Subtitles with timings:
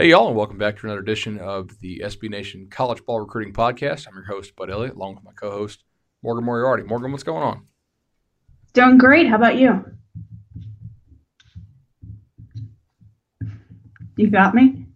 [0.00, 3.52] Hey, y'all, and welcome back to another edition of the SB Nation College Ball Recruiting
[3.52, 4.06] Podcast.
[4.06, 5.82] I'm your host, Bud Elliott, along with my co host,
[6.22, 6.84] Morgan Moriarty.
[6.84, 7.66] Morgan, what's going on?
[8.74, 9.26] Doing great.
[9.26, 9.84] How about you?
[14.14, 14.86] You got me?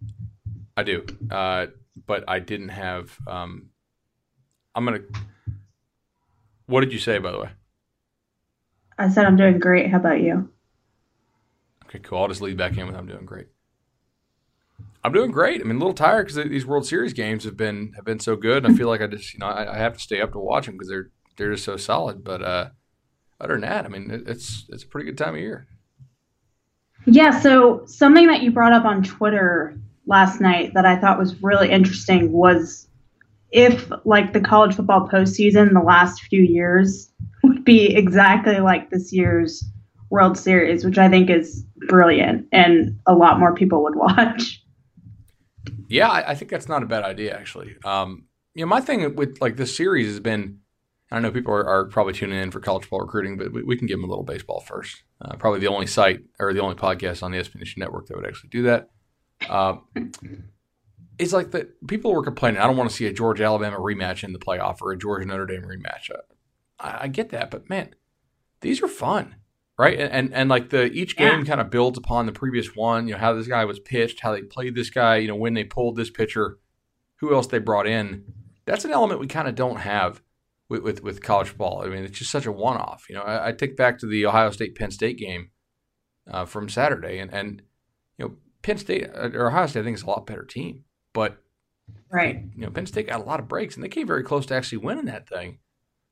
[0.77, 1.05] I do.
[1.29, 1.65] Uh,
[2.05, 3.13] but I didn't have.
[3.27, 3.71] Um,
[4.73, 5.19] I'm going to.
[6.67, 7.49] What did you say, by the way?
[8.97, 9.91] I said I'm doing great.
[9.91, 10.47] How about you?
[11.87, 12.19] Okay, cool.
[12.19, 13.47] I'll just lead back in with I'm doing great.
[15.03, 15.59] I'm doing great.
[15.59, 18.35] I mean, a little tired because these World Series games have been have been so
[18.35, 18.63] good.
[18.63, 20.39] And I feel like I just you know I, I have to stay up to
[20.39, 22.23] watch them because they're they're just so solid.
[22.23, 22.69] But uh,
[23.41, 25.67] other than that, I mean, it, it's it's a pretty good time of year.
[27.05, 27.37] Yeah.
[27.39, 31.69] So something that you brought up on Twitter last night that I thought was really
[31.69, 32.87] interesting was
[33.51, 37.11] if like the college football postseason the last few years
[37.43, 39.63] would be exactly like this year's
[40.09, 44.62] World Series, which I think is brilliant and a lot more people would watch.
[45.89, 47.75] Yeah, I, I think that's not a bad idea actually.
[47.83, 50.59] Um, you know, my thing with like this series has been.
[51.11, 53.77] I know people are, are probably tuning in for college football recruiting, but we, we
[53.77, 55.03] can give them a little baseball first.
[55.21, 58.25] Uh, probably the only site or the only podcast on the ESPN Network that would
[58.25, 58.89] actually do that.
[59.47, 59.75] Uh,
[61.19, 62.59] it's like the people were complaining.
[62.59, 65.27] I don't want to see a Georgia Alabama rematch in the playoff or a Georgia
[65.27, 66.09] Notre Dame rematch.
[66.79, 67.93] I, I, get that, but man,
[68.61, 69.35] these are fun,
[69.83, 69.99] right?
[69.99, 71.45] And and, and like the each game yeah.
[71.45, 73.07] kind of builds upon the previous one.
[73.07, 75.17] You know how this guy was pitched, how they played this guy.
[75.17, 76.57] You know when they pulled this pitcher,
[77.17, 78.25] who else they brought in.
[78.65, 80.21] That's an element we kind of don't have
[80.69, 81.83] with, with, with college football.
[81.83, 83.05] I mean, it's just such a one off.
[83.09, 85.49] You know, I, I, take back to the Ohio State Penn State game
[86.31, 87.61] uh, from Saturday, and and
[88.17, 90.85] you know Penn State uh, or Ohio State I think is a lot better team,
[91.13, 91.37] but
[92.09, 94.45] right, you know Penn State got a lot of breaks, and they came very close
[94.47, 95.59] to actually winning that thing.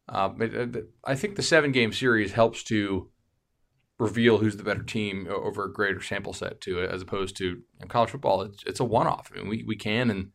[0.10, 0.68] Uh, but uh,
[1.06, 3.10] I think the seven game series helps to
[4.02, 7.62] reveal who's the better team over a greater sample set to it, as opposed to
[7.88, 8.42] college football.
[8.42, 9.32] It's, it's a one off.
[9.32, 10.32] I mean, we, we can and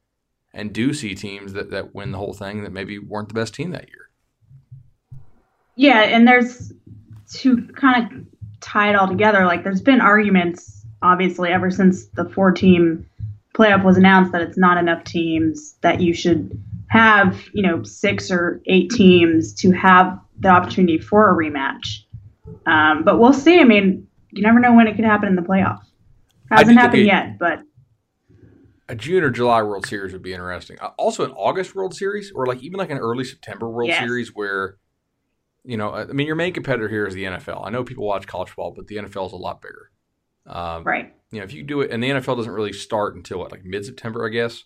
[0.55, 3.53] and do see teams that, that win the whole thing that maybe weren't the best
[3.55, 4.09] team that year.
[5.75, 6.73] Yeah, and there's
[7.35, 8.27] to kind of
[8.61, 9.45] tie it all together.
[9.45, 13.07] Like, there's been arguments, obviously, ever since the four team
[13.55, 18.31] playoff was announced that it's not enough teams that you should have, you know, six
[18.31, 22.05] or eight teams to have the opportunity for a rematch.
[22.67, 23.61] Um, but we'll see.
[23.61, 25.85] I mean, you never know when it could happen in the playoffs.
[26.51, 27.61] Hasn't happened it, yet, but
[28.89, 30.79] a June or July World Series would be interesting.
[30.81, 33.99] Uh, also, an August World Series, or like even like an early September World yes.
[33.99, 34.77] Series, where
[35.65, 37.67] you know, I mean, your main competitor here is the NFL.
[37.67, 39.91] I know people watch college football, but the NFL is a lot bigger.
[40.47, 41.13] Um, right.
[41.33, 43.65] You know, if you do it, and the NFL doesn't really start until what, like
[43.65, 44.63] mid September, I guess.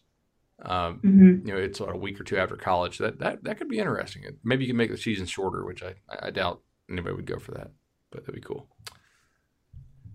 [0.62, 1.48] Um, mm-hmm.
[1.48, 2.98] You know, it's a week or two after college.
[2.98, 4.24] That that that could be interesting.
[4.44, 7.52] Maybe you can make the season shorter, which I I doubt anybody would go for
[7.52, 7.70] that,
[8.10, 8.68] but that'd be cool.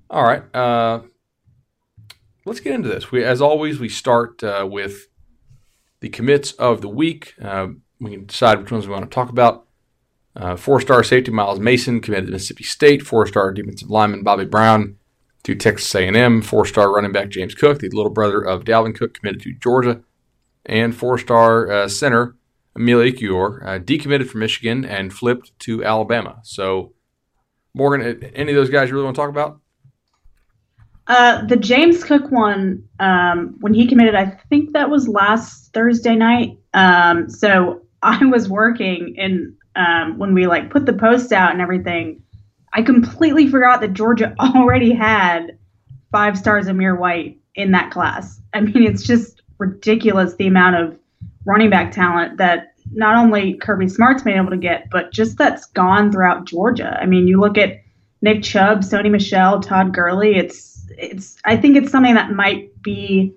[0.10, 1.02] All right, uh,
[2.46, 3.12] let's get into this.
[3.12, 5.08] We, as always, we start uh, with
[6.00, 7.34] the commits of the week.
[7.42, 7.68] Uh,
[8.00, 9.66] we can decide which ones we want to talk about.
[10.36, 13.02] Uh, four-star safety Miles Mason committed to Mississippi State.
[13.02, 14.98] Four-star defensive lineman Bobby Brown
[15.44, 16.42] to Texas A&M.
[16.42, 20.02] Four-star running back James Cook, the little brother of Dalvin Cook, committed to Georgia.
[20.66, 22.36] And four-star uh, center
[22.78, 26.40] Emil Ekiyor uh, decommitted from Michigan and flipped to Alabama.
[26.44, 26.94] So,
[27.74, 29.60] Morgan, any of those guys you really want to talk about?
[31.08, 36.16] Uh, the James Cook one, um, when he committed, I think that was last Thursday
[36.16, 36.58] night.
[36.74, 41.62] Um, so I was working and um, when we like put the post out and
[41.62, 42.22] everything,
[42.74, 45.58] I completely forgot that Georgia already had
[46.12, 48.40] five stars Zamir White in that class.
[48.54, 51.00] I mean, it's just ridiculous the amount of
[51.46, 55.66] running back talent that not only Kirby Smart's been able to get, but just that's
[55.68, 56.98] gone throughout Georgia.
[57.02, 57.82] I mean, you look at
[58.22, 60.36] Nick Chubb, Sony Michel, Todd Gurley.
[60.36, 61.38] It's it's.
[61.46, 63.36] I think it's something that might be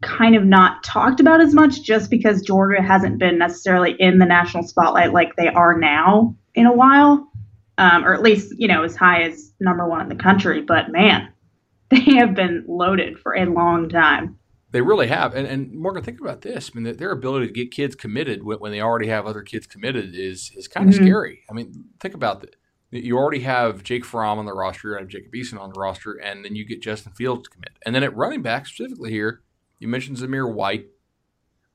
[0.00, 4.26] kind of not talked about as much just because Georgia hasn't been necessarily in the
[4.26, 7.30] national spotlight like they are now in a while,
[7.78, 10.62] um, or at least, you know, as high as number one in the country.
[10.62, 11.28] But man,
[11.90, 14.37] they have been loaded for a long time.
[14.70, 15.34] They really have.
[15.34, 16.70] And, and Morgan, think about this.
[16.70, 20.14] I mean, their ability to get kids committed when they already have other kids committed
[20.14, 21.04] is, is kind of mm-hmm.
[21.04, 21.44] scary.
[21.50, 22.56] I mean, think about that.
[22.90, 26.14] You already have Jake Fromm on the roster, you have Jacob Eason on the roster,
[26.14, 27.72] and then you get Justin Fields to commit.
[27.84, 29.42] And then at running back, specifically here,
[29.78, 30.86] you mentioned Zamir White.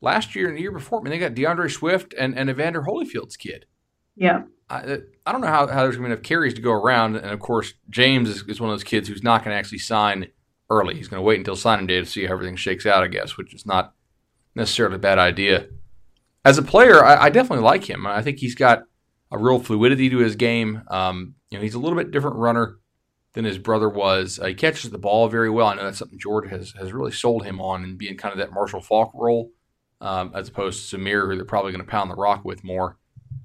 [0.01, 2.81] Last year and the year before, I mean, they got DeAndre Swift and, and Evander
[2.81, 3.66] Holyfield's kid.
[4.16, 4.44] Yeah.
[4.69, 7.16] I, I don't know how, how there's going to be enough carries to go around.
[7.16, 9.78] And of course, James is, is one of those kids who's not going to actually
[9.80, 10.28] sign
[10.69, 10.95] early.
[10.95, 13.38] He's going to wait until signing day to see how everything shakes out, I guess,
[13.38, 13.94] which is not
[14.56, 15.68] necessarily a bad idea.
[16.45, 18.06] As a player, I, I definitely like him.
[18.06, 18.83] I think he's got
[19.31, 20.83] a real fluidity to his game.
[20.89, 22.77] Um, you know, he's a little bit different runner
[23.33, 24.39] than his brother was.
[24.39, 25.68] Uh, he catches the ball very well.
[25.68, 28.39] I know that's something Georgia has has really sold him on and being kind of
[28.39, 29.51] that Marshall Faulk role,
[30.01, 32.98] um, as opposed to Zamir, who they're probably going to pound the rock with more.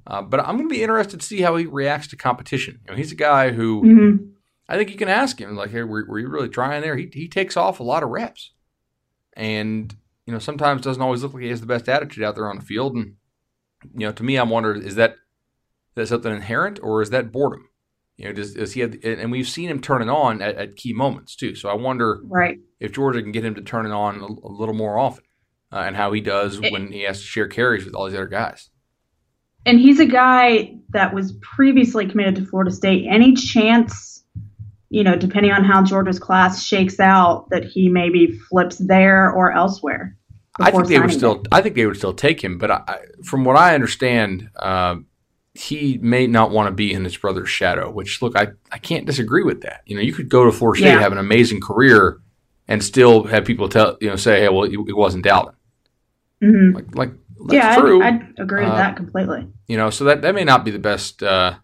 [0.06, 2.80] Uh, but I'm going to be interested to see how he reacts to competition.
[2.84, 4.24] You know, he's a guy who mm-hmm.
[4.68, 7.08] I think you can ask him, like, "Hey, were, were, you really trying there?" He
[7.12, 8.52] he takes off a lot of reps,
[9.34, 9.94] and
[10.26, 12.56] you know sometimes doesn't always look like he has the best attitude out there on
[12.56, 12.94] the field.
[12.94, 13.14] And
[13.94, 15.16] you know, to me, I'm wondering is that is
[15.94, 17.68] that something inherent or is that boredom?
[18.18, 18.96] You know, does, does he have?
[19.04, 21.54] And we've seen him turn it on at, at, key moments too.
[21.54, 24.50] So I wonder, right, if Georgia can get him to turn it on a, a
[24.50, 25.24] little more often,
[25.72, 28.16] uh, and how he does it, when he has to share carries with all these
[28.16, 28.70] other guys.
[29.66, 33.06] And he's a guy that was previously committed to Florida State.
[33.08, 34.17] Any chance,
[34.90, 39.52] you know, depending on how Georgia's class shakes out, that he maybe flips there or
[39.52, 40.16] elsewhere?
[40.60, 41.36] I think they would still.
[41.36, 41.44] Him?
[41.52, 42.58] I think they would still take him.
[42.58, 44.96] But I, from what I understand, uh,
[45.54, 49.06] he may not want to be in his brother's shadow, which look, I, I can't
[49.06, 49.82] disagree with that.
[49.86, 51.00] You know, you could go to Florida State, yeah.
[51.00, 52.20] have an amazing career,
[52.66, 55.54] and still have people tell you know say, hey, well, it, it wasn't Dalvin.
[56.42, 56.76] Mm-hmm.
[56.76, 57.10] Like, like
[57.50, 58.02] yeah, true.
[58.02, 59.48] I, I agree with uh, that completely.
[59.66, 61.22] You know, so that that may not be the best.
[61.22, 61.54] Uh,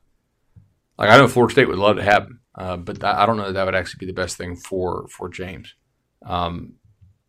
[0.98, 3.46] like I know Florida State would love to have him, uh, but I don't know
[3.46, 5.74] that that would actually be the best thing for for James.
[6.24, 6.74] Um,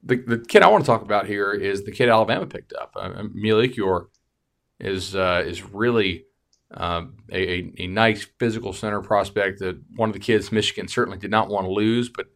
[0.04, 2.94] the the kid I want to talk about here is the kid Alabama picked up.
[2.96, 4.08] Uh, Emil Ekiyor
[4.80, 6.26] is uh, is really
[6.72, 11.32] um, a, a, nice physical center prospect that one of the kids Michigan certainly did
[11.32, 12.28] not want to lose, but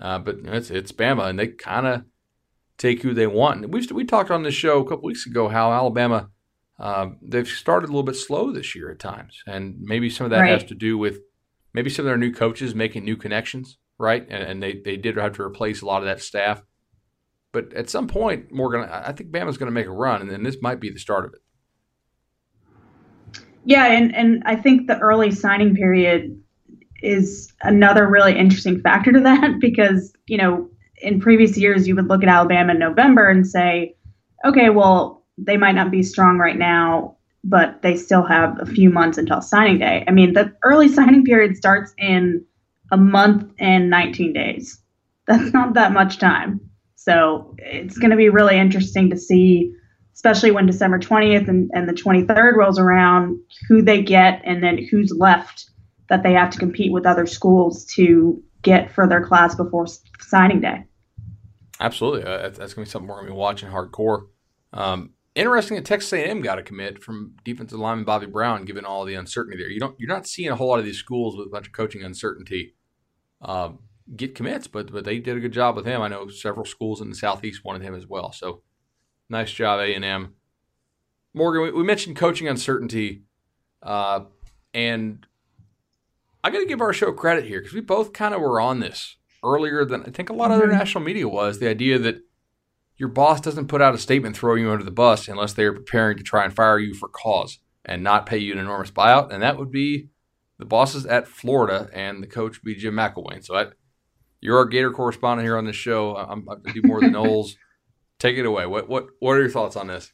[0.00, 2.04] uh, but it's it's Bama and they kind of
[2.78, 3.70] take who they want.
[3.70, 6.28] we we talked on this show a couple weeks ago how Alabama
[6.78, 10.30] uh, they've started a little bit slow this year at times, and maybe some of
[10.30, 10.50] that right.
[10.50, 11.20] has to do with
[11.76, 14.26] maybe some of their new coaches making new connections, right?
[14.30, 16.62] And, and, they they did have to replace a lot of that staff.
[17.52, 20.42] But at some point, Morgan, I think Bama's going to make a run, and then
[20.42, 21.40] this might be the start of it.
[23.64, 26.40] Yeah, and, and I think the early signing period
[27.02, 30.68] is another really interesting factor to that because, you know,
[30.98, 33.96] in previous years, you would look at Alabama in November and say,
[34.44, 37.15] okay, well, they might not be strong right now,
[37.48, 40.04] but they still have a few months until signing day.
[40.06, 42.44] I mean, the early signing period starts in
[42.92, 44.80] a month and 19 days.
[45.26, 46.60] That's not that much time.
[46.94, 49.72] So it's going to be really interesting to see
[50.16, 53.38] especially when December 20th and, and the 23rd rolls around,
[53.68, 55.70] who they get and then who's left
[56.08, 59.86] that they have to compete with other schools to get for their class before
[60.18, 60.84] signing day.
[61.78, 64.28] Absolutely, uh, that's going to be something we're going to be watching hardcore.
[64.72, 69.04] Um, interesting that Texas A&M got a commit from defensive lineman Bobby Brown, given all
[69.04, 69.68] the uncertainty there.
[69.68, 71.72] You don't, you're not seeing a whole lot of these schools with a bunch of
[71.72, 72.74] coaching uncertainty
[73.40, 73.70] uh,
[74.16, 76.02] get commits, but but they did a good job with him.
[76.02, 78.32] I know several schools in the southeast wanted him as well.
[78.32, 78.62] So
[79.28, 80.34] Nice job, A and M.
[81.34, 83.24] Morgan, we, we, mentioned coaching uncertainty,
[83.82, 84.20] uh,
[84.72, 85.26] and
[86.44, 88.78] I got to give our show credit here because we both kind of were on
[88.78, 90.78] this earlier than I think a lot of other mm-hmm.
[90.78, 91.58] national media was.
[91.58, 92.20] The idea that
[92.96, 95.72] your boss doesn't put out a statement throwing you under the bus unless they are
[95.72, 99.32] preparing to try and fire you for cause and not pay you an enormous buyout,
[99.32, 100.08] and that would be
[100.58, 103.44] the bosses at Florida and the coach would be Jim McElwain.
[103.44, 103.66] So I,
[104.40, 106.16] you're our Gator correspondent here on this show.
[106.16, 107.56] I'm, I do more than Knowles.
[108.18, 108.64] Take it away.
[108.64, 110.10] What what what are your thoughts on this?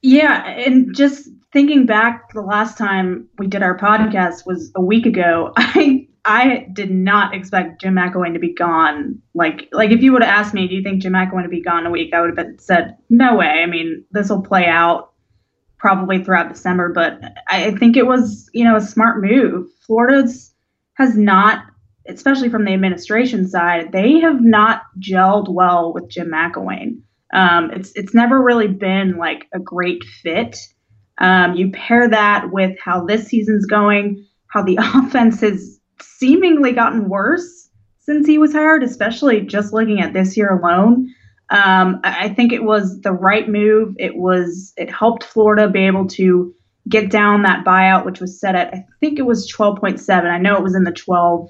[0.00, 5.04] Yeah, and just thinking back, the last time we did our podcast was a week
[5.04, 5.52] ago.
[5.56, 9.20] I I did not expect Jim McElwain to be gone.
[9.34, 11.62] Like like if you would have asked me, do you think Jim McElwain would be
[11.62, 12.14] gone a week?
[12.14, 13.62] I would have been, said no way.
[13.62, 15.12] I mean, this will play out
[15.78, 19.68] probably throughout December, but I think it was you know a smart move.
[19.86, 20.54] Florida's
[20.94, 21.64] has not
[22.06, 27.00] especially from the administration side, they have not gelled well with Jim McElwain.
[27.32, 30.58] Um, it's it's never really been like a great fit.
[31.18, 37.08] Um, you pair that with how this season's going, how the offense has seemingly gotten
[37.08, 37.68] worse
[38.00, 41.08] since he was hired, especially just looking at this year alone.
[41.50, 43.94] Um, I think it was the right move.
[43.98, 46.54] It was it helped Florida be able to
[46.88, 50.24] get down that buyout, which was set at I think it was 12.7.
[50.24, 51.48] I know it was in the 12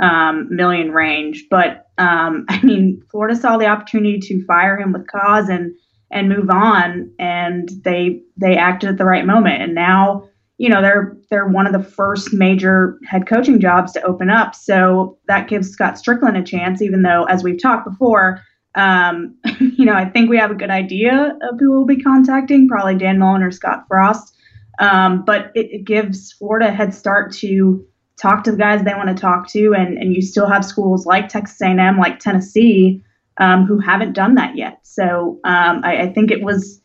[0.00, 1.46] um, million range.
[1.50, 5.74] But um, I mean, Florida saw the opportunity to fire him with cause and
[6.10, 9.62] and move on, and they they acted at the right moment.
[9.62, 14.02] And now, you know, they're they're one of the first major head coaching jobs to
[14.02, 14.54] open up.
[14.54, 18.40] So that gives Scott Stricklin a chance, even though, as we've talked before.
[18.76, 22.68] Um, you know, I think we have a good idea of who we'll be contacting,
[22.68, 24.34] probably Dan Mullen or Scott Frost.
[24.80, 27.84] Um, but it, it gives Florida a head start to
[28.20, 31.04] talk to the guys they want to talk to, and and you still have schools
[31.06, 33.02] like Texas A&M, like Tennessee,
[33.38, 34.78] um, who haven't done that yet.
[34.82, 36.80] So um, I, I, think it was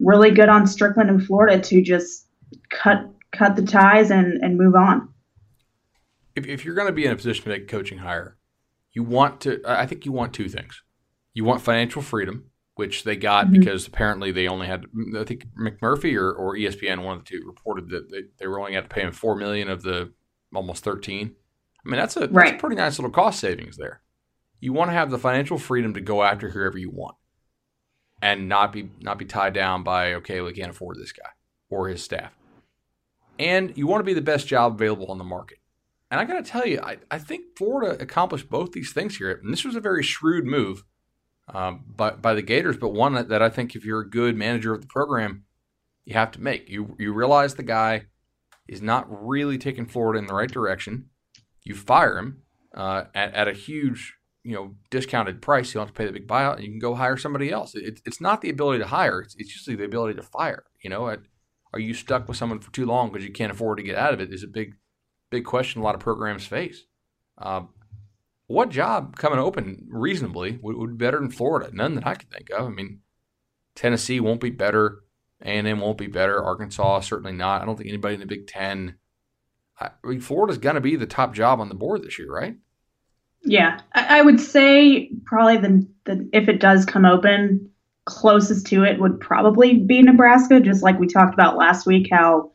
[0.00, 2.26] really good on strickland and Florida to just
[2.70, 5.08] cut cut the ties and and move on.
[6.34, 8.36] if, if you're going to be in a position to make coaching hire,
[8.92, 9.60] you want to.
[9.66, 10.82] I think you want two things.
[11.32, 13.58] You want financial freedom, which they got mm-hmm.
[13.58, 14.86] because apparently they only had.
[15.16, 18.60] I think McMurphy or, or ESPN, one of the two, reported that they, they were
[18.60, 20.12] only had to pay him four million of the
[20.54, 21.34] almost thirteen.
[21.84, 22.46] I mean, that's a, right.
[22.46, 24.00] that's a pretty nice little cost savings there.
[24.60, 27.16] You want to have the financial freedom to go after whoever you want,
[28.22, 31.28] and not be not be tied down by okay, we can't afford this guy
[31.68, 32.32] or his staff.
[33.38, 35.58] And you want to be the best job available on the market.
[36.10, 39.30] And I got to tell you, I, I think Florida accomplished both these things here.
[39.42, 40.84] And this was a very shrewd move
[41.52, 44.36] um, by, by the Gators, but one that, that I think if you're a good
[44.36, 45.44] manager of the program,
[46.04, 46.68] you have to make.
[46.68, 48.04] You, you realize the guy
[48.68, 51.06] is not really taking Florida in the right direction.
[51.64, 52.42] You fire him
[52.74, 54.14] uh, at, at a huge
[54.44, 55.72] you know discounted price.
[55.72, 57.74] You don't have to pay the big buyout, and you can go hire somebody else.
[57.74, 60.64] It, it's not the ability to hire; it's, it's usually the ability to fire.
[60.82, 61.16] You know,
[61.74, 64.14] are you stuck with someone for too long because you can't afford to get out
[64.14, 64.32] of it?
[64.32, 64.76] Is a big,
[65.30, 66.84] big question a lot of programs face.
[67.36, 67.62] Uh,
[68.46, 71.70] what job coming open reasonably would, would, be better than Florida?
[71.72, 72.66] None that I could think of.
[72.66, 73.00] I mean,
[73.74, 75.00] Tennessee won't be better.
[75.42, 76.42] A&M won't be better.
[76.42, 77.60] Arkansas certainly not.
[77.60, 78.94] I don't think anybody in the Big Ten.
[79.80, 82.56] I mean, Florida's going to be the top job on the board this year, right?
[83.42, 87.70] Yeah, I, I would say probably the, the if it does come open,
[88.06, 92.52] closest to it would probably be Nebraska, just like we talked about last week, how,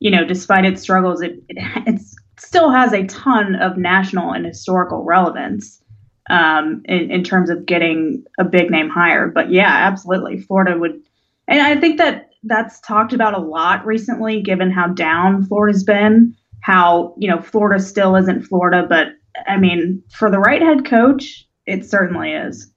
[0.00, 2.00] you know, despite its struggles, it, it
[2.38, 5.82] still has a ton of national and historical relevance
[6.30, 9.28] um, in, in terms of getting a big name hire.
[9.28, 10.40] But yeah, absolutely.
[10.40, 11.00] Florida would,
[11.46, 16.34] and I think that that's talked about a lot recently, given how down Florida's been,
[16.60, 19.08] how, you know, Florida still isn't Florida, but
[19.46, 22.72] I mean, for the right head coach, it certainly is.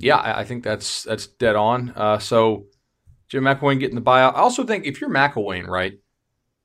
[0.00, 1.92] Yeah, I think that's that's dead on.
[1.94, 2.64] Uh, so
[3.28, 4.34] Jim McElwain getting the buyout.
[4.34, 5.98] I also think if you're McElwain, right,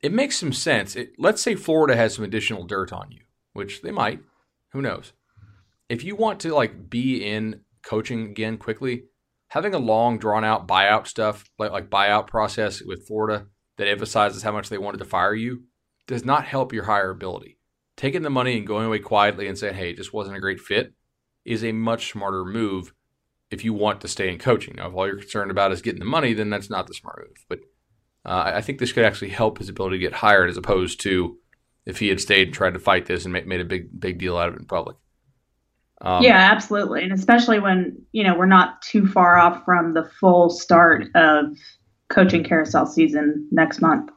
[0.01, 0.96] it makes some sense.
[0.96, 4.22] It, let's say Florida has some additional dirt on you, which they might.
[4.72, 5.12] Who knows?
[5.89, 9.04] If you want to like be in coaching again quickly,
[9.50, 14.44] having a long drawn out buyout stuff like like buyout process with Florida that emphasizes
[14.44, 15.63] how much they wanted to fire you
[16.08, 17.58] does not help your hireability.
[17.98, 20.62] Taking the money and going away quietly and saying, "Hey, it just wasn't a great
[20.62, 20.94] fit,"
[21.44, 22.94] is a much smarter move
[23.51, 24.75] if you want to stay in coaching.
[24.77, 27.19] Now, if all you're concerned about is getting the money, then that's not the smart
[27.27, 27.45] move.
[27.47, 27.59] But
[28.25, 31.37] uh, I think this could actually help his ability to get hired, as opposed to
[31.85, 34.37] if he had stayed and tried to fight this and made a big big deal
[34.37, 34.97] out of it in public.
[36.01, 40.09] Um, yeah, absolutely, and especially when you know we're not too far off from the
[40.19, 41.55] full start of
[42.09, 44.09] coaching carousel season next month.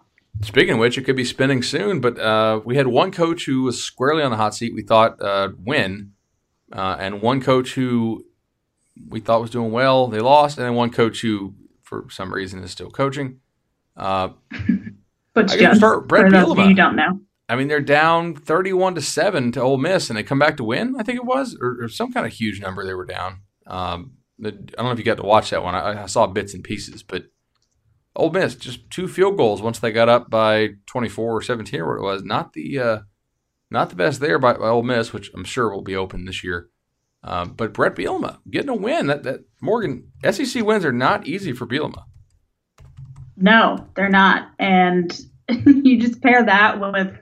[0.43, 2.01] Speaking of which, it could be spinning soon.
[2.01, 4.73] But uh, we had one coach who was squarely on the hot seat.
[4.75, 6.13] We thought uh, win,
[6.73, 8.25] uh, and one coach who
[9.09, 10.09] we thought was doing well.
[10.09, 13.41] They lost, and then one coach who, for some reason, is still coaching.
[13.97, 14.31] Uh,
[15.35, 16.69] but I start Bret Bielema.
[16.69, 17.21] You don't know.
[17.49, 20.65] I mean, they're down thirty-one to seven to Ole Miss, and they come back to
[20.65, 20.97] win.
[20.99, 23.41] I think it was, or, or some kind of huge number they were down.
[23.67, 25.75] Um, the, I don't know if you got to watch that one.
[25.75, 27.25] I, I, saw bits and pieces, but
[28.15, 31.89] Ole Miss just two field goals once they got up by twenty-four or seventeen or
[31.89, 32.23] what it was.
[32.23, 32.99] Not the uh,
[33.71, 36.45] not the best there by, by Ole Miss, which I'm sure will be open this
[36.45, 36.69] year.
[37.23, 39.09] Um, but Bret Bielema getting a win.
[39.09, 42.05] That that Morgan SEC wins are not easy for Bielema.
[43.37, 44.51] No, they're not.
[44.59, 47.17] And you just pair that with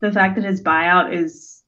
[0.00, 1.62] the fact that his buyout is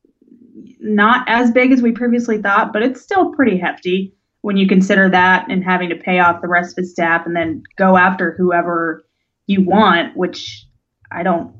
[0.80, 5.08] not as big as we previously thought, but it's still pretty hefty when you consider
[5.10, 8.34] that and having to pay off the rest of his staff and then go after
[8.38, 9.04] whoever
[9.46, 10.66] you want, which
[11.10, 11.54] I don't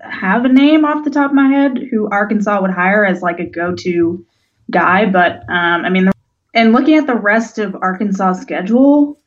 [0.00, 3.38] have a name off the top of my head who Arkansas would hire as like
[3.38, 4.26] a go to
[4.72, 5.06] guy.
[5.06, 6.12] But um, I mean, the,
[6.54, 9.20] and looking at the rest of Arkansas' schedule,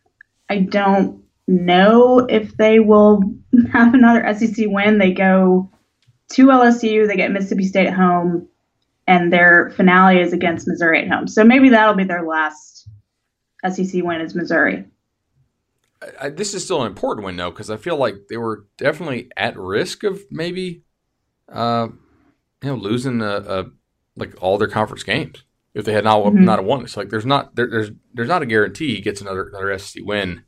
[0.49, 3.21] I don't know if they will
[3.71, 4.97] have another SEC win.
[4.97, 5.71] They go
[6.31, 8.47] to LSU, they get Mississippi State at home,
[9.07, 11.27] and their finale is against Missouri at home.
[11.27, 12.87] So maybe that'll be their last
[13.69, 14.85] SEC win is Missouri.
[16.19, 19.29] I, this is still an important win though, because I feel like they were definitely
[19.37, 20.83] at risk of maybe,
[21.51, 21.87] uh,
[22.63, 23.65] you know, losing a, a
[24.15, 25.43] like all their conference games
[25.75, 26.43] if they had not mm-hmm.
[26.43, 26.83] not won.
[26.83, 30.03] It's like there's not there, there's there's not a guarantee he gets another another SEC
[30.03, 30.43] win.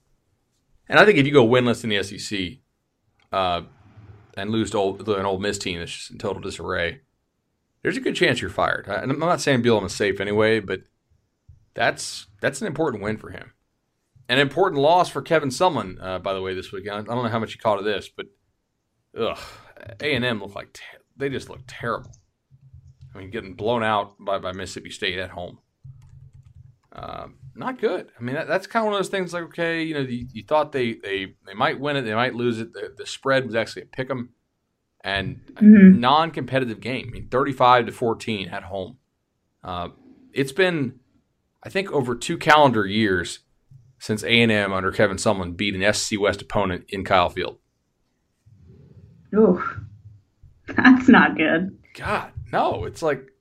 [0.90, 2.60] And I think if you go winless in the SEC,
[3.34, 3.64] uh,
[4.38, 7.02] and lose to old, an Ole Miss team that's just in total disarray,
[7.82, 8.88] there's a good chance you're fired.
[8.88, 10.82] And I'm not saying Bielema's safe anyway, but
[11.74, 13.52] that's that's an important win for him.
[14.30, 17.10] An important loss for Kevin Sumlin, uh, by the way, this weekend.
[17.10, 18.28] I don't know how much you caught of this, but
[19.18, 19.40] ugh,
[20.00, 20.84] A and M look like te-
[21.18, 22.12] they just look terrible.
[23.18, 25.58] I mean, getting blown out by, by Mississippi State at home.
[26.92, 28.10] Uh, not good.
[28.18, 30.28] I mean, that, that's kind of one of those things like, okay, you know, you,
[30.32, 32.74] you, thought they, they, they might win it, they might lose it.
[32.74, 34.30] The, the spread was actually a pick 'em.
[35.02, 36.00] and mm-hmm.
[36.00, 37.08] non-competitive game.
[37.10, 38.98] I mean, 35 to 14 at home.
[39.64, 39.90] Uh,
[40.32, 41.00] it's been,
[41.64, 43.40] I think, over two calendar years
[44.00, 47.58] since A&M under Kevin Sumlin beat an SEC West opponent in Kyle Field.
[49.36, 49.64] Ooh,
[50.68, 51.78] that's not good.
[51.96, 52.86] God, no.
[52.86, 53.32] It's like,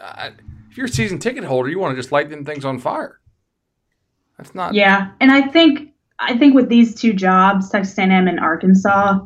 [0.00, 0.30] uh,
[0.70, 3.20] if you're a season ticket holder, you want to just light them things on fire.
[4.38, 4.74] That's not.
[4.74, 9.20] Yeah, and I think I think with these two jobs, Texas A&M and Arkansas,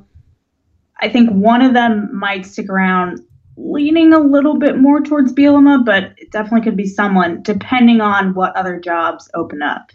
[1.01, 3.21] I think one of them might stick around,
[3.57, 8.35] leaning a little bit more towards Bielema, but it definitely could be someone depending on
[8.35, 9.93] what other jobs open up.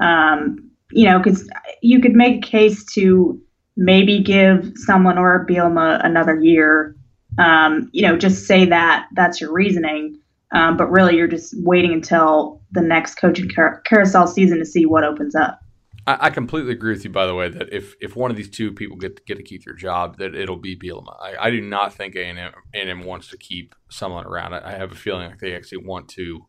[0.00, 1.48] Um, you know, because
[1.82, 3.40] you could make a case to
[3.76, 6.96] maybe give someone or Bielema another year.
[7.38, 10.18] Um, you know, just say that that's your reasoning,
[10.52, 14.86] um, but really you're just waiting until the next coaching car- carousel season to see
[14.86, 15.60] what opens up.
[16.06, 17.10] I, I, completely agree with you.
[17.10, 19.64] By the way, that if, if one of these two people get get to keep
[19.64, 21.16] their job, that it'll be Bielema.
[21.20, 24.54] I, I do not think A and M wants to keep someone around.
[24.54, 26.46] I, I, have a feeling like they actually want to.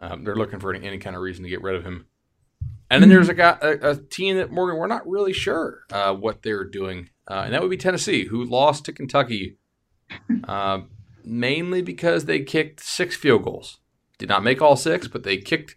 [0.00, 2.06] Um, they're looking for any, any, kind of reason to get rid of him.
[2.90, 6.14] And then there's a guy, a, a team that Morgan, we're not really sure uh,
[6.14, 9.57] what they're doing, uh, and that would be Tennessee, who lost to Kentucky,
[10.44, 10.80] uh,
[11.24, 13.78] mainly because they kicked six field goals.
[14.18, 15.76] Did not make all six, but they kicked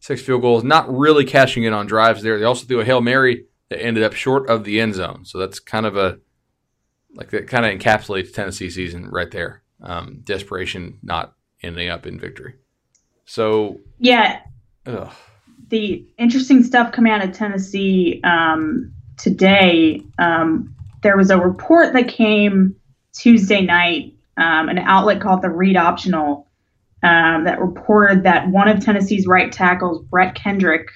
[0.00, 2.38] six field goals, not really cashing in on drives there.
[2.38, 5.24] They also threw a Hail Mary that ended up short of the end zone.
[5.24, 6.18] So that's kind of a,
[7.14, 9.62] like that kind of encapsulates Tennessee season right there.
[9.82, 12.54] Um, desperation not ending up in victory.
[13.24, 14.40] So, yeah.
[14.86, 15.12] Ugh.
[15.68, 22.08] The interesting stuff coming out of Tennessee um, today, um, there was a report that
[22.08, 22.74] came
[23.12, 26.46] Tuesday night, um, an outlet called the Read Optional
[27.02, 30.88] um, that reported that one of Tennessee's right tackles, Brett Kendrick,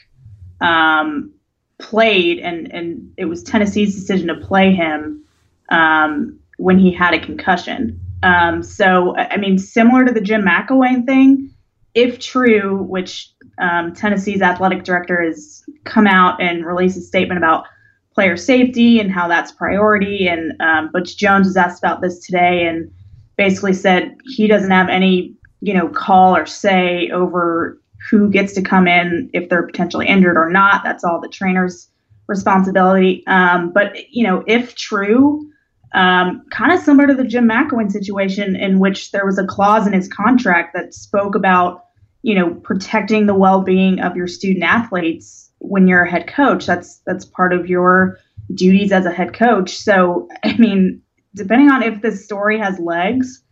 [0.61, 1.33] um,
[1.79, 5.25] played, and and it was Tennessee's decision to play him
[5.71, 8.01] um, when he had a concussion.
[8.23, 11.51] Um, so, I mean, similar to the Jim McElwain thing,
[11.95, 17.67] if true, which um, Tennessee's athletic director has come out and released a statement about
[18.15, 20.29] player safety and how that's priority.
[20.29, 22.91] And um, Butch Jones was asked about this today and
[23.37, 28.61] basically said he doesn't have any you know, call or say over who gets to
[28.61, 30.85] come in if they're potentially injured or not.
[30.85, 31.89] That's all the trainer's
[32.27, 33.27] responsibility.
[33.27, 35.51] Um, but you know, if true,
[35.95, 39.87] um, kind of similar to the Jim McElwain situation, in which there was a clause
[39.87, 41.87] in his contract that spoke about
[42.23, 46.67] you know protecting the well-being of your student athletes when you're a head coach.
[46.67, 48.19] That's that's part of your
[48.55, 49.77] duties as a head coach.
[49.77, 51.03] So I mean,
[51.35, 53.43] depending on if this story has legs.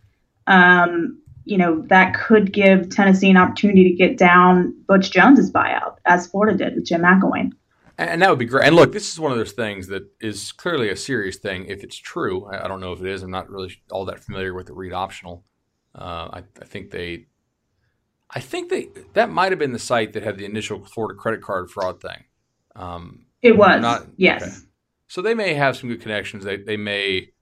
[0.46, 5.96] Um, you know, that could give Tennessee an opportunity to get down Butch Jones's buyout,
[6.04, 7.52] as Florida did with Jim McElwain.
[7.98, 8.66] And that would be great.
[8.66, 11.84] And look, this is one of those things that is clearly a serious thing if
[11.84, 12.46] it's true.
[12.46, 13.22] I don't know if it is.
[13.22, 15.44] I'm not really all that familiar with the read optional.
[15.94, 17.26] Uh, I, I, think they,
[18.34, 21.42] I think that that might have been the site that had the initial Florida credit
[21.42, 22.24] card fraud thing.
[22.74, 24.42] Um, it was not yes.
[24.42, 24.52] Okay.
[25.08, 26.44] So they may have some good connections.
[26.44, 27.32] They they may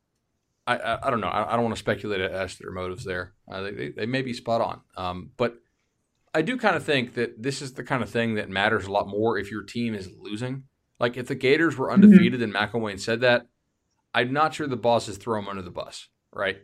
[0.67, 1.29] I, I, I, don't know.
[1.29, 3.33] I, I, don't want to speculate as to their motives there.
[3.51, 4.81] Uh, they, they, they, may be spot on.
[4.97, 5.57] Um, but
[6.33, 8.93] I do kind of think that this is the kind of thing that matters a
[8.93, 10.65] lot more if your team is losing.
[11.01, 12.05] Like if the Gators were mm-hmm.
[12.05, 12.55] undefeated mm-hmm.
[12.55, 13.47] and McElwain said that,
[14.15, 16.59] I'm not sure the bosses throw them under the bus, right?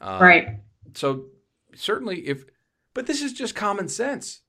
[0.00, 0.48] Um, right.
[0.94, 1.26] So
[1.74, 2.44] certainly if,
[2.98, 4.42] but this is just common sense,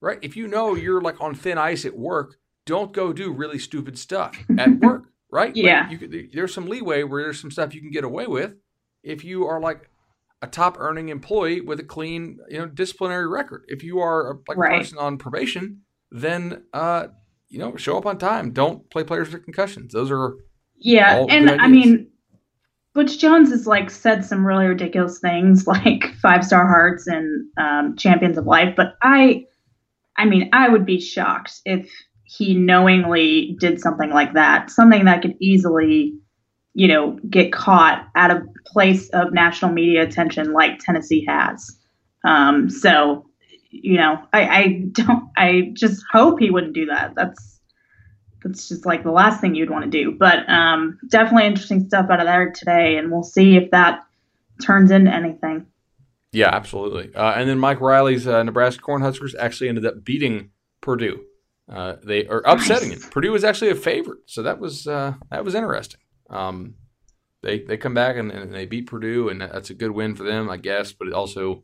[0.00, 0.18] right?
[0.22, 3.98] If you know you're like on thin ice at work, don't go do really stupid
[3.98, 5.54] stuff at work right?
[5.54, 5.86] Yeah.
[5.88, 8.56] Like could, there's some leeway where there's some stuff you can get away with
[9.02, 9.88] if you are like
[10.42, 13.64] a top earning employee with a clean, you know, disciplinary record.
[13.68, 14.74] If you are a, like right.
[14.74, 17.08] a person on probation, then uh,
[17.48, 18.52] you know, show up on time.
[18.52, 19.92] Don't play players with concussions.
[19.92, 20.36] Those are
[20.76, 22.09] yeah, and I mean.
[22.92, 27.96] Butch Jones has like said some really ridiculous things like five star hearts and um,
[27.96, 29.46] champions of life, but I,
[30.16, 31.90] I mean, I would be shocked if
[32.24, 36.14] he knowingly did something like that, something that could easily,
[36.74, 41.76] you know, get caught at a place of national media attention like Tennessee has.
[42.24, 43.26] Um, so,
[43.70, 47.14] you know, I, I don't, I just hope he wouldn't do that.
[47.16, 47.59] That's,
[48.42, 50.12] that's just like the last thing you'd want to do.
[50.12, 54.00] But um, definitely interesting stuff out of there today, and we'll see if that
[54.62, 55.66] turns into anything.
[56.32, 57.14] Yeah, absolutely.
[57.14, 60.50] Uh, and then Mike Riley's uh, Nebraska Cornhuskers actually ended up beating
[60.80, 61.20] Purdue
[61.70, 63.06] uh, they are upsetting nice.
[63.06, 63.10] it.
[63.12, 66.00] Purdue was actually a favorite, so that was uh, that was interesting.
[66.28, 66.74] Um,
[67.42, 70.24] they they come back and, and, they beat Purdue, and that's a good win for
[70.24, 70.92] them, I guess.
[70.92, 71.62] But it also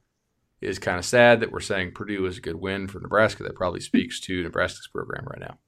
[0.60, 3.42] is kind of sad that we're saying Purdue is a good win for Nebraska.
[3.42, 5.58] That probably speaks to Nebraska's program right now.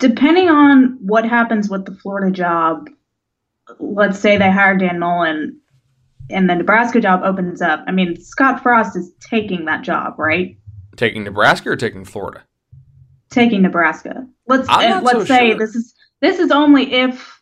[0.00, 2.90] Depending on what happens with the Florida job,
[3.78, 5.60] let's say they hire Dan Mullen
[6.30, 7.84] and the Nebraska job opens up.
[7.86, 10.56] I mean, Scott Frost is taking that job, right?
[10.96, 12.42] Taking Nebraska or taking Florida?
[13.30, 14.26] Taking Nebraska.
[14.48, 15.58] Let's uh, let's so say sure.
[15.58, 17.40] this is this is only if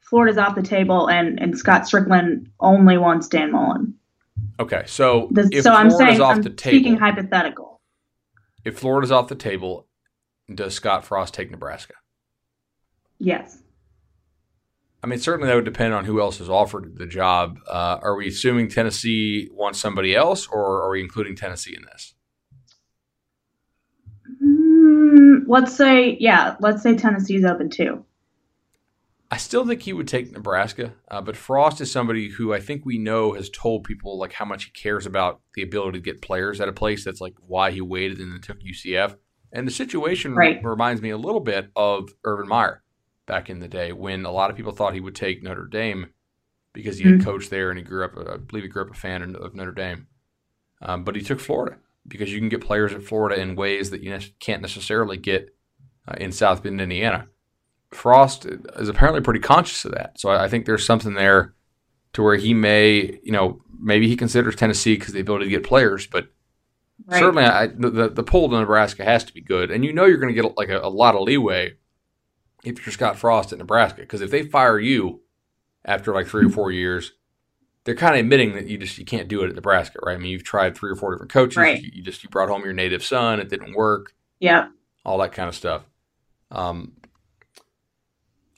[0.00, 3.94] Florida's off the table and and Scott Stricklin only wants Dan Mullen.
[4.60, 7.80] Okay, so so Florida's I'm saying off I'm the table, speaking hypothetical.
[8.64, 9.88] If Florida's off the table,
[10.52, 11.94] does Scott Frost take Nebraska?
[13.18, 13.62] Yes.
[15.02, 17.58] I mean, certainly that would depend on who else is offered the job.
[17.68, 22.14] Uh, are we assuming Tennessee wants somebody else, or are we including Tennessee in this?
[24.42, 28.04] Mm, let's say, yeah, let's say Tennessee's open too.
[29.30, 32.86] I still think he would take Nebraska, uh, but Frost is somebody who I think
[32.86, 36.22] we know has told people like how much he cares about the ability to get
[36.22, 37.04] players at a place.
[37.04, 39.16] That's like why he waited and then took UCF.
[39.54, 40.62] And the situation right.
[40.62, 42.82] reminds me a little bit of Urban Meyer
[43.26, 46.08] back in the day when a lot of people thought he would take Notre Dame
[46.72, 47.24] because he had mm-hmm.
[47.24, 49.70] coached there and he grew up, I believe he grew up a fan of Notre
[49.70, 50.08] Dame.
[50.82, 54.02] Um, but he took Florida because you can get players at Florida in ways that
[54.02, 55.54] you can't necessarily get
[56.08, 57.28] uh, in South Bend, Indiana.
[57.92, 60.18] Frost is apparently pretty conscious of that.
[60.18, 61.54] So I, I think there's something there
[62.14, 65.64] to where he may, you know, maybe he considers Tennessee because the ability to get
[65.64, 66.26] players, but
[67.06, 67.18] right.
[67.18, 69.70] certainly I, the, the pull to Nebraska has to be good.
[69.70, 71.74] And you know you're going to get like a, a lot of leeway
[72.64, 74.00] if you're Scott Frost at Nebraska.
[74.00, 75.22] Because if they fire you
[75.84, 77.12] after like three or four years,
[77.84, 80.14] they're kind of admitting that you just you can't do it at Nebraska, right?
[80.14, 81.58] I mean, you've tried three or four different coaches.
[81.58, 81.82] Right.
[81.82, 84.14] You, you, just you brought home your native son, it didn't work.
[84.40, 84.68] Yeah.
[85.04, 85.82] All that kind of stuff.
[86.50, 86.92] Um,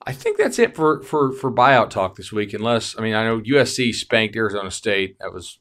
[0.07, 2.55] I think that's it for for for buyout talk this week.
[2.55, 5.19] Unless I mean, I know USC spanked Arizona State.
[5.19, 5.59] That was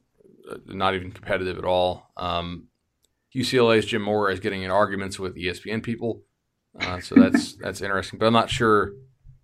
[0.50, 2.12] uh, not even competitive at all.
[2.16, 2.68] Um,
[3.36, 6.22] UCLA's Jim Mora is getting in arguments with ESPN people.
[6.80, 8.20] Uh, so that's that's interesting.
[8.20, 8.94] But I'm not sure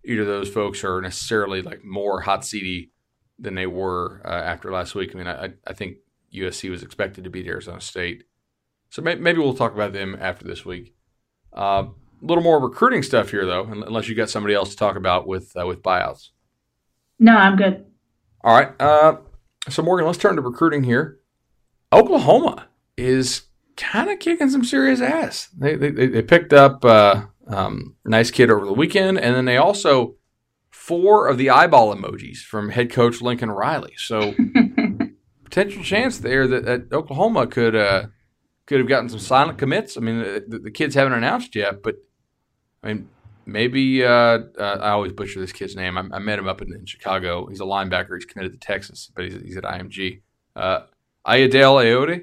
[0.04, 2.92] either of those folks are necessarily like more hot seedy
[3.38, 5.12] than they were uh, after last week.
[5.14, 5.98] I mean, I, I think
[6.34, 8.24] USC was expected to beat Arizona State.
[8.90, 10.96] So may, maybe we'll talk about them after this week.
[11.56, 11.88] Uh, a uh,
[12.22, 15.52] little more recruiting stuff here, though, unless you got somebody else to talk about with
[15.60, 16.30] uh, with buyouts.
[17.20, 17.86] No, I'm good.
[18.44, 18.74] All right.
[18.80, 19.18] Uh,
[19.70, 21.20] so Morgan, let's turn to recruiting here.
[21.94, 23.44] Oklahoma is
[23.78, 25.50] kind of kicking some serious ass.
[25.58, 29.58] They they, they picked up uh, um, nice kid over the weekend, and then they
[29.58, 30.16] also
[30.70, 33.94] four of the eyeball emojis from head coach Lincoln Riley.
[33.98, 34.34] So
[35.44, 38.08] potential chance there that, that Oklahoma could uh,
[38.66, 39.98] could have gotten some silent commits.
[39.98, 41.96] I mean, the, the kids haven't announced yet, but
[42.84, 43.10] I mean.
[43.44, 45.98] Maybe uh, uh, I always butcher this kid's name.
[45.98, 47.48] I, I met him up in, in, Chicago.
[47.48, 48.16] He's a linebacker.
[48.16, 50.22] He's committed to Texas, but he's, he's at IMG.
[50.56, 50.82] Uh,
[51.26, 52.22] Ayodele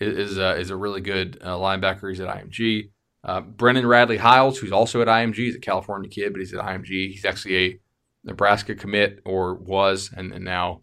[0.00, 2.10] Adeoye, is uh, is a really good uh, linebacker.
[2.10, 2.90] He's at IMG.
[3.24, 7.10] Uh, Radley Hiles, who's also at IMG, he's a California kid, but he's at IMG.
[7.10, 7.80] He's actually a
[8.24, 10.82] Nebraska commit or was, and, and now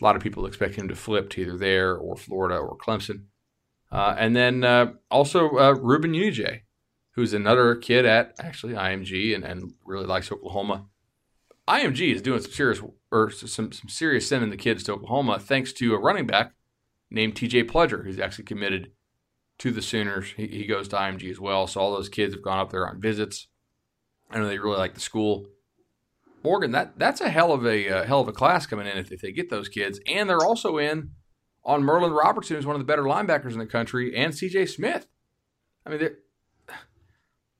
[0.00, 3.24] a lot of people expect him to flip to either there or Florida or Clemson.
[3.90, 6.62] Uh, and then uh, also uh, Rueben Unu-Jay,
[7.12, 10.86] who's another kid at actually IMG and, and really likes Oklahoma.
[11.66, 15.72] IMG is doing some serious or some, some serious sending the kids to Oklahoma thanks
[15.74, 16.52] to a running back
[17.10, 18.92] named TJ Pledger, who's actually committed
[19.58, 20.32] to the Sooners.
[20.36, 21.66] He, he, goes to IMG as well.
[21.66, 23.48] So all those kids have gone up there on visits.
[24.30, 25.46] I know they really like the school.
[26.42, 29.12] Morgan, that that's a hell of a uh, hell of a class coming in if,
[29.12, 31.10] if they get those kids, and they're also in
[31.64, 34.66] on Merlin Robertson, who's one of the better linebackers in the country, and C.J.
[34.66, 35.06] Smith.
[35.84, 36.08] I mean,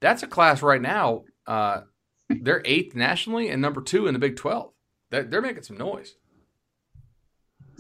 [0.01, 1.25] that's a class right now.
[1.47, 1.83] Uh,
[2.31, 4.73] they're eighth nationally and number two in the Big Twelve.
[5.11, 6.15] They're, they're making some noise.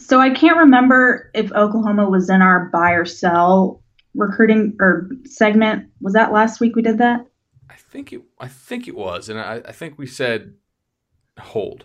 [0.00, 3.82] So I can't remember if Oklahoma was in our buy or sell
[4.14, 5.88] recruiting or segment.
[6.00, 7.26] Was that last week we did that?
[7.68, 8.22] I think it.
[8.38, 10.54] I think it was, and I, I think we said
[11.38, 11.84] hold,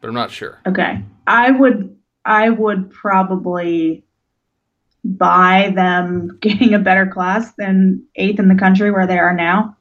[0.00, 0.60] but I'm not sure.
[0.66, 1.96] Okay, I would.
[2.24, 4.04] I would probably
[5.04, 9.76] buy them getting a better class than eighth in the country where they are now.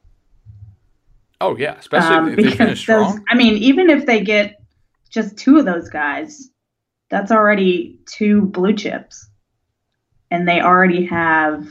[1.42, 3.16] Oh yeah, especially um, if they finish strong.
[3.16, 4.62] Those, I mean, even if they get
[5.10, 6.52] just two of those guys,
[7.10, 9.30] that's already two blue chips.
[10.32, 11.68] And they already have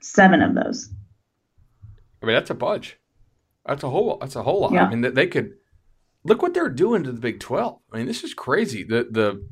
[0.00, 0.90] seven of those.
[2.22, 2.98] I mean, that's a bunch.
[3.66, 4.18] That's a whole.
[4.20, 4.72] That's a whole lot.
[4.72, 4.86] Yeah.
[4.86, 5.54] I mean, they could
[6.24, 7.80] look what they're doing to the Big Twelve.
[7.92, 8.82] I mean, this is crazy.
[8.82, 9.46] The the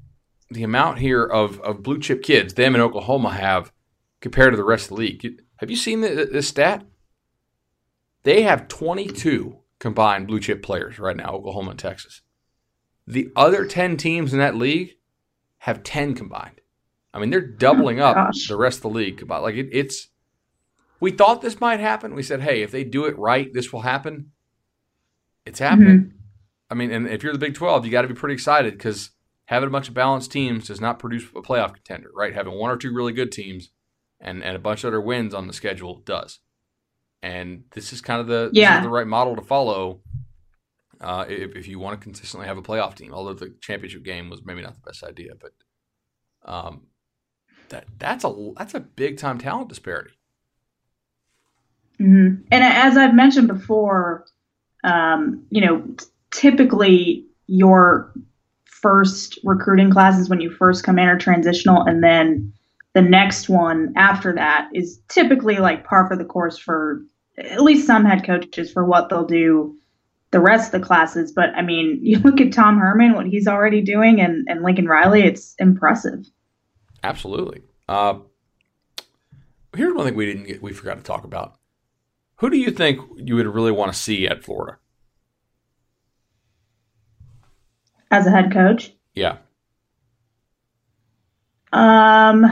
[0.51, 3.73] the amount here of of blue chip kids them and Oklahoma have
[4.21, 5.43] compared to the rest of the league.
[5.57, 6.85] Have you seen the, this stat?
[8.25, 12.23] They have 22 combined blue chip players right now, Oklahoma and Texas.
[13.07, 14.97] The other 10 teams in that league
[15.59, 16.61] have 10 combined.
[17.15, 18.49] I mean, they're doubling oh, up gosh.
[18.49, 19.43] the rest of the league combined.
[19.43, 20.09] Like, it, it's,
[21.01, 22.15] we thought this might happen.
[22.15, 24.31] We said, hey, if they do it right, this will happen.
[25.45, 25.99] It's happening.
[25.99, 26.17] Mm-hmm.
[26.71, 29.11] I mean, and if you're the Big 12, you got to be pretty excited because
[29.47, 32.33] having a bunch of balanced teams does not produce a playoff contender, right?
[32.33, 33.71] Having one or two really good teams
[34.21, 36.38] and, and a bunch of other wins on the schedule does.
[37.23, 38.81] And this is kind of the, yeah.
[38.81, 40.01] the right model to follow
[41.03, 43.12] uh, if, if you want to consistently have a playoff team.
[43.12, 45.53] Although the championship game was maybe not the best idea, but
[46.45, 46.83] um,
[47.69, 50.12] that that's a that's a big time talent disparity.
[52.01, 52.43] Mm-hmm.
[52.51, 54.27] And as I've mentioned before,
[54.85, 55.85] um, you know,
[56.31, 58.12] typically your
[58.65, 62.53] first recruiting classes when you first come in are transitional, and then
[62.95, 67.03] the next one after that is typically like par for the course for
[67.38, 69.75] at least some head coaches for what they'll do
[70.33, 71.31] the rest of the classes.
[71.31, 74.87] But I mean, you look at Tom Herman, what he's already doing, and, and Lincoln
[74.87, 76.27] Riley, it's impressive.
[77.05, 77.62] Absolutely.
[77.88, 78.18] Uh,
[79.77, 81.57] here's one thing we didn't get, we forgot to talk about.
[82.37, 84.79] Who do you think you would really want to see at Florida?
[88.11, 88.92] As a head coach?
[89.14, 89.38] Yeah.
[91.73, 92.45] Um,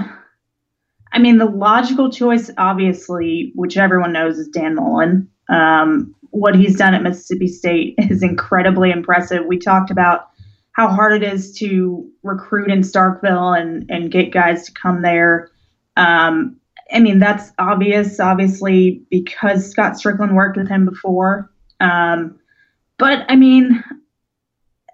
[1.13, 5.30] I mean, the logical choice, obviously, which everyone knows, is Dan Mullen.
[5.51, 9.45] Um, what he's done at Mississippi State is incredibly impressive.
[9.47, 10.29] We talked about
[10.73, 15.51] how hard it is to recruit in Starkville and and get guys to come there.
[15.97, 16.57] Um,
[16.93, 21.51] I mean, that's obvious, obviously, because Scott Stricklin worked with him before.
[21.81, 22.39] Um,
[22.99, 23.83] but I mean,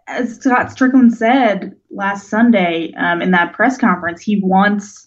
[0.07, 5.06] as Scott Stricklin said last Sunday um, in that press conference, he wants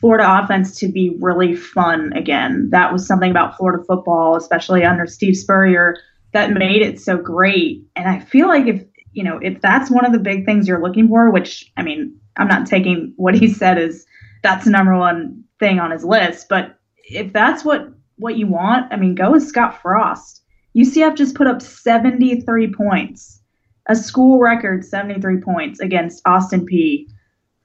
[0.00, 2.68] Florida offense to be really fun again.
[2.70, 5.96] That was something about Florida football, especially under Steve Spurrier,
[6.32, 7.84] that made it so great.
[7.96, 8.82] And I feel like if
[9.12, 12.18] you know if that's one of the big things you're looking for, which I mean,
[12.36, 14.06] I'm not taking what he said as
[14.42, 18.92] that's the number one thing on his list, but if that's what what you want,
[18.92, 20.42] I mean, go with Scott Frost.
[20.76, 23.40] UCF just put up 73 points,
[23.86, 27.06] a school record 73 points against Austin Peay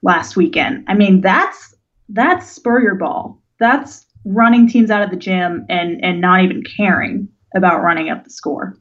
[0.02, 0.84] last weekend.
[0.88, 1.75] I mean, that's
[2.08, 3.42] that's Spurrier ball.
[3.58, 8.24] That's running teams out of the gym and and not even caring about running up
[8.24, 8.76] the score.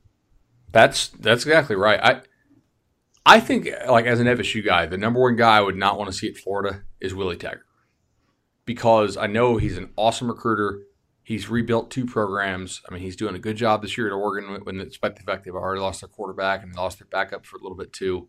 [0.71, 1.99] That's that's exactly right.
[2.01, 2.21] I
[3.25, 6.11] I think like as an FSU guy, the number one guy I would not want
[6.11, 7.65] to see at Florida is Willie Taggart.
[8.65, 10.81] Because I know he's an awesome recruiter.
[11.21, 12.81] He's rebuilt two programs.
[12.87, 15.43] I mean, he's doing a good job this year at Oregon, when despite the fact
[15.43, 18.27] they've already lost their quarterback and lost their backup for a little bit too.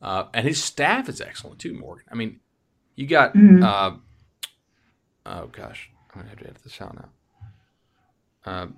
[0.00, 2.06] Uh, and his staff is excellent too, Morgan.
[2.10, 2.40] I mean,
[2.96, 3.62] you got mm-hmm.
[3.62, 3.96] uh,
[5.26, 7.08] oh gosh, I'm gonna have to edit this out now.
[8.44, 8.76] Um,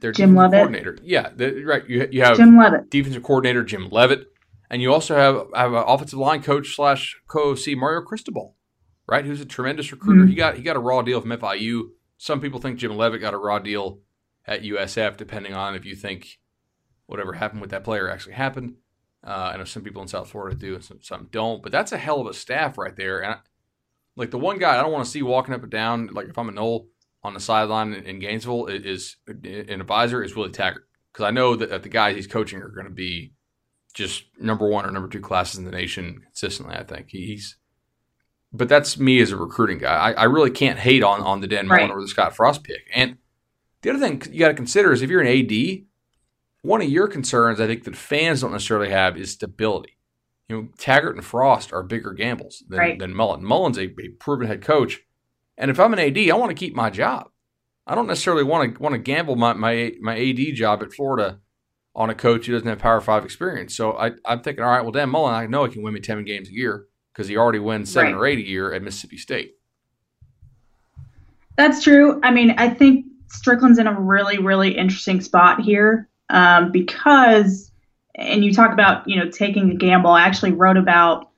[0.00, 1.30] their Jim Leavitt coordinator, yeah,
[1.64, 1.88] right.
[1.88, 4.28] You, you have Jim Leavitt, defensive coordinator Jim Leavitt,
[4.70, 8.54] and you also have have an offensive line coach slash co-OC Mario Cristobal,
[9.06, 9.24] right?
[9.24, 10.22] Who's a tremendous recruiter.
[10.22, 10.30] Mm-hmm.
[10.30, 11.90] He got he got a raw deal from FIU.
[12.16, 14.00] Some people think Jim Leavitt got a raw deal
[14.46, 16.38] at USF, depending on if you think
[17.06, 18.74] whatever happened with that player actually happened.
[19.26, 21.62] Uh, I know some people in South Florida do, and some, some don't.
[21.62, 23.22] But that's a hell of a staff right there.
[23.22, 23.38] And
[24.20, 26.36] like the one guy I don't want to see walking up and down, like if
[26.36, 26.88] I'm a Nole
[27.22, 31.56] on the sideline in, Gainesville, is, is an advisor is Willie Taggart because I know
[31.56, 33.32] that, that the guys he's coaching are going to be
[33.94, 36.76] just number one or number two classes in the nation consistently.
[36.76, 37.56] I think he's,
[38.52, 39.94] but that's me as a recruiting guy.
[39.94, 41.80] I, I really can't hate on on the Dan right.
[41.80, 42.82] Mullen or the Scott Frost pick.
[42.94, 43.16] And
[43.80, 45.86] the other thing you got to consider is if you're an AD,
[46.60, 49.96] one of your concerns I think that fans don't necessarily have is stability
[50.50, 52.98] you know, Taggart and Frost are bigger gambles than, right.
[52.98, 53.44] than Mullen.
[53.44, 55.00] Mullen's a, a, proven head coach,
[55.56, 57.30] and if I'm an AD, I want to keep my job.
[57.86, 61.38] I don't necessarily want to want to gamble my, my my AD job at Florida
[61.94, 63.76] on a coach who doesn't have Power Five experience.
[63.76, 66.00] So I, I'm thinking, all right, well, Dan Mullen, I know he can win me
[66.00, 68.18] ten games a year because he already wins seven right.
[68.18, 69.54] or eight a year at Mississippi State.
[71.56, 72.20] That's true.
[72.24, 77.69] I mean, I think Stricklin's in a really, really interesting spot here um, because
[78.14, 80.10] and you talk about you know taking a gamble.
[80.10, 81.30] I actually wrote about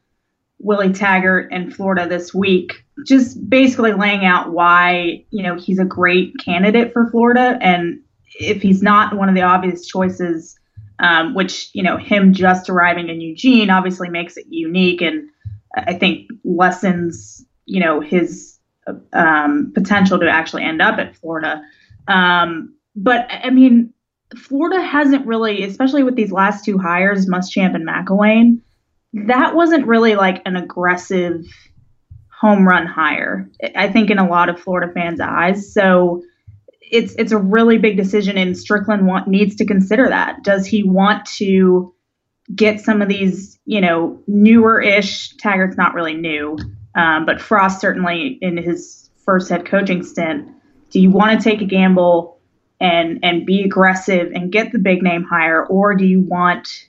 [0.59, 5.85] Willie Taggart in Florida this week, just basically laying out why you know he's a
[5.85, 8.01] great candidate for Florida, and
[8.39, 10.59] if he's not one of the obvious choices,
[10.99, 15.29] um, which you know him just arriving in Eugene obviously makes it unique, and
[15.77, 18.59] I think lessens you know his
[19.13, 21.63] um, potential to actually end up at Florida.
[22.09, 23.93] Um, but I mean,
[24.37, 28.61] Florida hasn't really, especially with these last two hires, Muschamp and McElwain,
[29.27, 31.45] that wasn't really like an aggressive
[32.41, 33.51] home run hire.
[33.77, 35.73] I think in a lot of Florida fans' eyes.
[35.73, 36.23] So
[36.81, 40.43] it's it's a really big decision, and Stricklin want, needs to consider that.
[40.43, 41.95] Does he want to
[42.55, 45.37] get some of these, you know, newer-ish?
[45.37, 46.59] Taggart's not really new,
[46.95, 50.49] um, but Frost certainly in his first head coaching stint.
[50.91, 52.41] Do you want to take a gamble?
[52.83, 56.89] And and be aggressive and get the big name hire, or do you want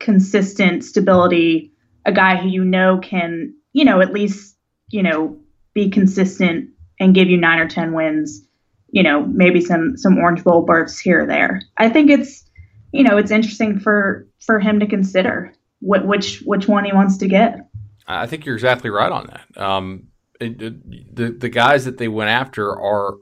[0.00, 1.72] consistent stability,
[2.04, 4.56] a guy who you know can, you know, at least,
[4.90, 5.38] you know,
[5.72, 8.46] be consistent and give you nine or 10 wins,
[8.90, 11.62] you know, maybe some, some Orange Bowl berths here or there.
[11.76, 12.44] I think it's,
[12.92, 17.16] you know, it's interesting for, for him to consider what, which, which one he wants
[17.18, 17.66] to get.
[18.06, 19.62] I think you're exactly right on that.
[19.62, 20.08] Um,
[20.40, 23.16] it, it, the the guys that they went after are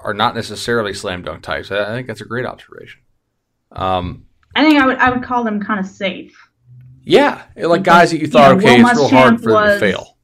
[0.00, 1.70] are not necessarily slam dunk types.
[1.70, 3.00] I, I think that's a great observation.
[3.72, 6.36] Um, I think I would I would call them kind of safe.
[7.04, 9.80] Yeah, like guys that you thought, you know, okay, Will it's real hard for was,
[9.80, 10.18] them to fail.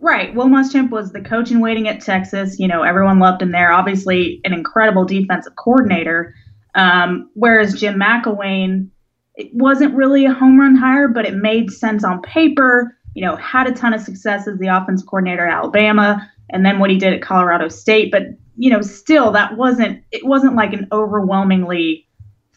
[0.00, 0.34] Right.
[0.34, 2.58] Will Muschamp was the coach in waiting at Texas.
[2.58, 3.72] You know, everyone loved him there.
[3.72, 6.34] Obviously, an incredible defensive coordinator.
[6.74, 8.90] Um, whereas Jim McElwain,
[9.34, 12.96] it wasn't really a home run hire, but it made sense on paper.
[13.14, 16.78] You know, had a ton of success as the offense coordinator at Alabama, and then
[16.78, 18.12] what he did at Colorado State.
[18.12, 18.24] But
[18.56, 22.06] you know, still that wasn't it wasn't like an overwhelmingly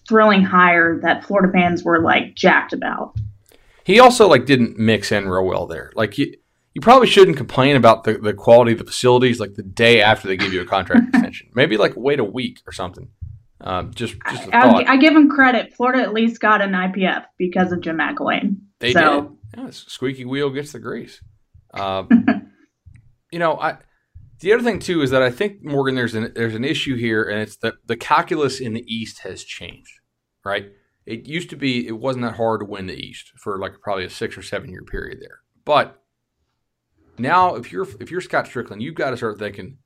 [0.08, 3.16] thrilling hire that Florida fans were like jacked about.
[3.84, 5.92] He also like didn't mix in real well there.
[5.96, 6.34] Like you,
[6.74, 10.28] you probably shouldn't complain about the, the quality of the facilities like the day after
[10.28, 11.50] they give you a contract extension.
[11.54, 13.10] Maybe like wait a week or something.
[13.62, 15.74] Um, just, just I, I, give him credit.
[15.74, 18.58] Florida at least got an IPF because of Jim McElwain.
[18.80, 19.36] They so.
[19.54, 19.64] did.
[19.64, 21.20] Yeah, squeaky wheel gets the grease.
[21.74, 22.04] Uh,
[23.32, 23.78] you know, I
[24.40, 27.24] the other thing too is that I think Morgan, there's an there's an issue here,
[27.24, 30.00] and it's that the calculus in the East has changed,
[30.44, 30.72] right?
[31.06, 34.06] It used to be it wasn't that hard to win the East for like probably
[34.06, 36.02] a six or seven year period there, but
[37.18, 39.78] now if you're if you're Scott Stricklin, you've got to start thinking,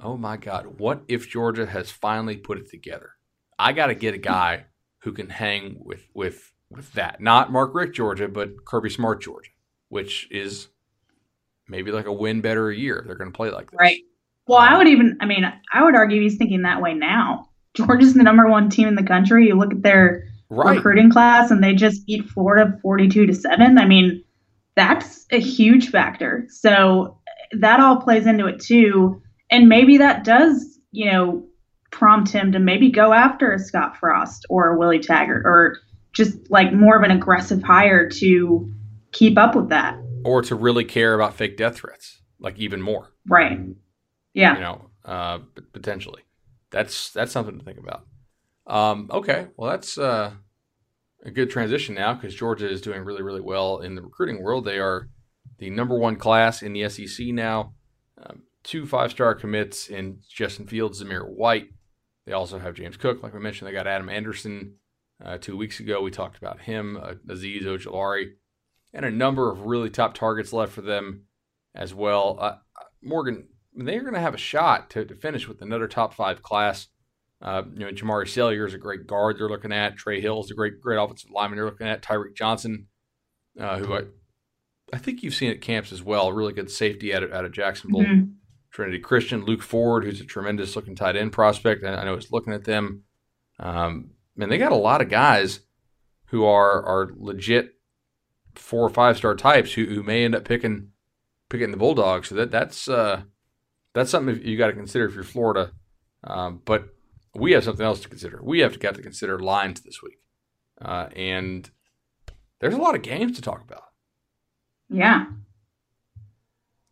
[0.00, 3.10] oh my God, what if Georgia has finally put it together?
[3.58, 4.66] I got to get a guy
[5.02, 9.50] who can hang with with with that, not Mark Richt Georgia, but Kirby Smart Georgia,
[9.88, 10.68] which is
[11.68, 13.02] maybe like a win better a year.
[13.06, 13.78] They're going to play like this.
[13.78, 14.00] Right.
[14.46, 17.48] Well, I would even, I mean, I would argue he's thinking that way now.
[17.74, 19.46] Georgia's the number one team in the country.
[19.46, 20.76] You look at their right.
[20.76, 23.78] recruiting class and they just beat Florida 42 to 7.
[23.78, 24.24] I mean,
[24.74, 26.46] that's a huge factor.
[26.48, 27.18] So
[27.52, 29.22] that all plays into it too.
[29.50, 31.46] And maybe that does, you know,
[31.90, 35.78] prompt him to maybe go after a Scott Frost or a Willie Taggart or
[36.12, 38.70] just like more of an aggressive hire to
[39.12, 43.12] keep up with that or to really care about fake death threats, like even more.
[43.26, 43.58] Right.
[44.34, 44.54] Yeah.
[44.54, 45.38] You know, uh,
[45.72, 46.22] potentially.
[46.70, 48.06] That's that's something to think about.
[48.66, 50.32] Um, okay, well that's uh,
[51.24, 54.64] a good transition now because Georgia is doing really really well in the recruiting world.
[54.64, 55.08] They are
[55.58, 57.72] the number one class in the SEC now.
[58.22, 61.68] Um, two five star commits in Justin Fields, Zamir White.
[62.26, 63.68] They also have James Cook, like we mentioned.
[63.68, 64.74] They got Adam Anderson
[65.24, 66.02] uh, two weeks ago.
[66.02, 66.98] We talked about him.
[67.02, 68.32] Uh, Azeez Ojulari
[68.98, 71.22] and a number of really top targets left for them
[71.72, 72.36] as well.
[72.40, 72.56] Uh,
[73.00, 76.88] Morgan, they're going to have a shot to, to, finish with another top five class.
[77.40, 79.96] Uh, you know, Jamaree Salyer is a great guard they're looking at.
[79.96, 82.02] Trey Hill is a great, great offensive lineman they're looking at.
[82.02, 82.88] Tyreek Johnson,
[83.60, 84.02] uh, who I,
[84.92, 87.52] I think you've seen at camps as well, really good safety out of, out of
[87.52, 88.02] Jacksonville.
[88.02, 88.30] Mm-hmm.
[88.72, 91.84] Trinity Christian, Luke Ford, who's a tremendous looking tight end prospect.
[91.84, 93.04] I know he's looking at them.
[93.60, 95.60] Um, man, they got a lot of guys
[96.26, 97.77] who are are legit
[98.54, 100.90] four or five star types who, who may end up picking
[101.48, 102.28] picking the Bulldogs.
[102.28, 103.22] So that that's uh,
[103.94, 105.72] that's something you got to consider if you're Florida.
[106.24, 106.88] Um, but
[107.34, 108.40] we have something else to consider.
[108.42, 110.18] We have to got to consider lines this week,
[110.80, 111.70] uh, and
[112.60, 113.84] there's a lot of games to talk about.
[114.90, 115.26] Yeah.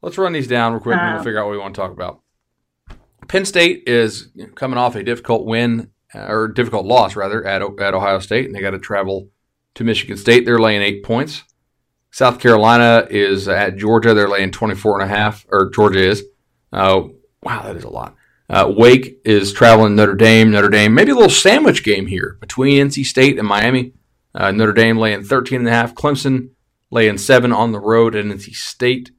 [0.02, 1.74] Let's run these down real quick, uh, and we'll uh, figure out what we want
[1.74, 2.20] to talk about.
[3.28, 7.94] Penn State is coming off a difficult win uh, or difficult loss rather at at
[7.94, 9.28] Ohio State, and they got to travel
[9.76, 10.44] to Michigan State.
[10.44, 11.44] They're laying eight points.
[12.10, 14.14] South Carolina is at Georgia.
[14.14, 16.24] They're laying 24 and a half, or Georgia is.
[16.72, 17.02] Uh,
[17.42, 18.16] wow, that is a lot.
[18.48, 20.50] Uh, Wake is traveling Notre Dame.
[20.50, 23.92] Notre Dame, maybe a little sandwich game here between NC State and Miami.
[24.34, 25.94] Uh, Notre Dame laying 13 and a half.
[25.94, 26.50] Clemson
[26.90, 29.10] laying seven on the road at NC State.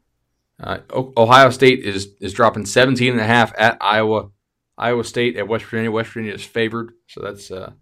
[0.60, 4.30] Uh, Ohio State is is dropping 17 and a half at Iowa.
[4.76, 5.92] Iowa State at West Virginia.
[5.92, 7.74] West Virginia is favored, so that's uh,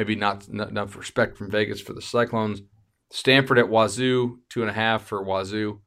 [0.00, 2.62] maybe not, not enough respect from Vegas for the Cyclones.
[3.10, 5.82] Stanford at Wazoo, two and a half for Wazoo.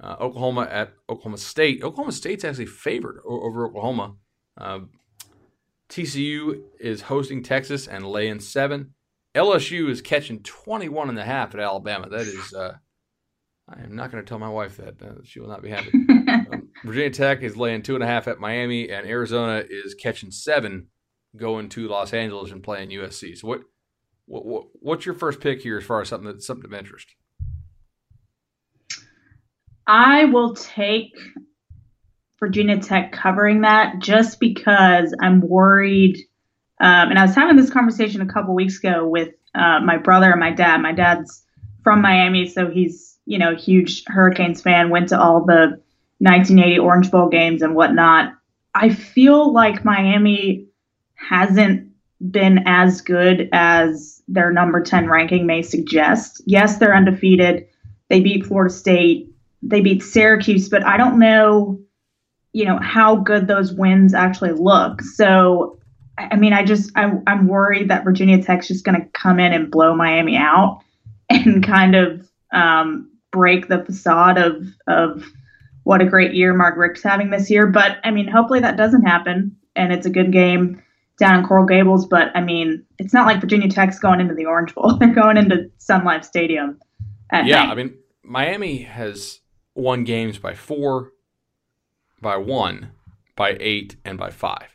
[0.00, 1.82] Uh, Oklahoma at Oklahoma State.
[1.82, 4.14] Oklahoma State's actually favored over Oklahoma.
[4.56, 4.80] Uh,
[5.88, 8.94] TCU is hosting Texas and laying seven.
[9.34, 12.08] LSU is catching 21 and a half at Alabama.
[12.08, 12.74] That is, uh,
[13.68, 15.02] I am not going to tell my wife that.
[15.02, 15.90] Uh, she will not be happy.
[15.92, 20.30] um, Virginia Tech is laying two and a half at Miami, and Arizona is catching
[20.30, 20.86] seven
[21.36, 23.36] going to Los Angeles and playing USC.
[23.36, 23.60] So what
[24.26, 27.14] what, what's your first pick here as far as something that's something of interest?
[29.86, 31.12] I will take
[32.40, 36.16] Virginia Tech covering that just because I'm worried.
[36.80, 40.30] Um, and I was having this conversation a couple weeks ago with uh, my brother
[40.30, 40.78] and my dad.
[40.82, 41.44] My dad's
[41.82, 44.90] from Miami, so he's you know a huge Hurricanes fan.
[44.90, 45.80] Went to all the
[46.18, 48.32] 1980 Orange Bowl games and whatnot.
[48.74, 50.65] I feel like Miami
[51.16, 51.90] hasn't
[52.30, 56.42] been as good as their number 10 ranking may suggest.
[56.46, 57.66] Yes, they're undefeated.
[58.08, 59.30] They beat Florida State.
[59.62, 61.78] They beat Syracuse, but I don't know,
[62.52, 65.02] you know, how good those wins actually look.
[65.02, 65.78] So,
[66.18, 69.52] I mean, I just I, I'm worried that Virginia Tech's just going to come in
[69.52, 70.80] and blow Miami out
[71.28, 75.24] and kind of um, break the facade of of
[75.82, 77.66] what a great year Mark Richt's having this year.
[77.66, 80.82] But I mean, hopefully that doesn't happen, and it's a good game
[81.18, 82.06] down in Coral Gables.
[82.06, 85.36] But I mean, it's not like Virginia Tech's going into the Orange Bowl; they're going
[85.36, 86.78] into Sun Life Stadium.
[87.32, 87.70] yeah, night.
[87.70, 89.40] I mean, Miami has
[89.74, 91.12] won games by four,
[92.20, 92.90] by one,
[93.36, 94.68] by eight, and by five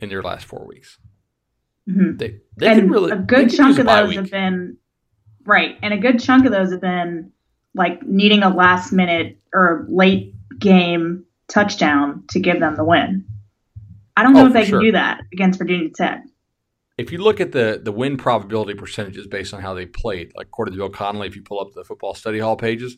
[0.00, 0.98] in their last four weeks.
[1.88, 2.16] Mm-hmm.
[2.18, 4.18] They they and really a good chunk of those week.
[4.18, 4.76] have been
[5.44, 7.32] right, and a good chunk of those have been
[7.74, 13.24] like needing a last minute or late game touchdown to give them the win.
[14.18, 14.78] I don't know Oh, if they sure.
[14.80, 16.22] can do that against Virginia Tech.
[16.96, 20.48] if you look at the the win probability percentages based on how they played, like
[20.48, 22.96] according to Bill Connelly, if you pull up the football study hall pages,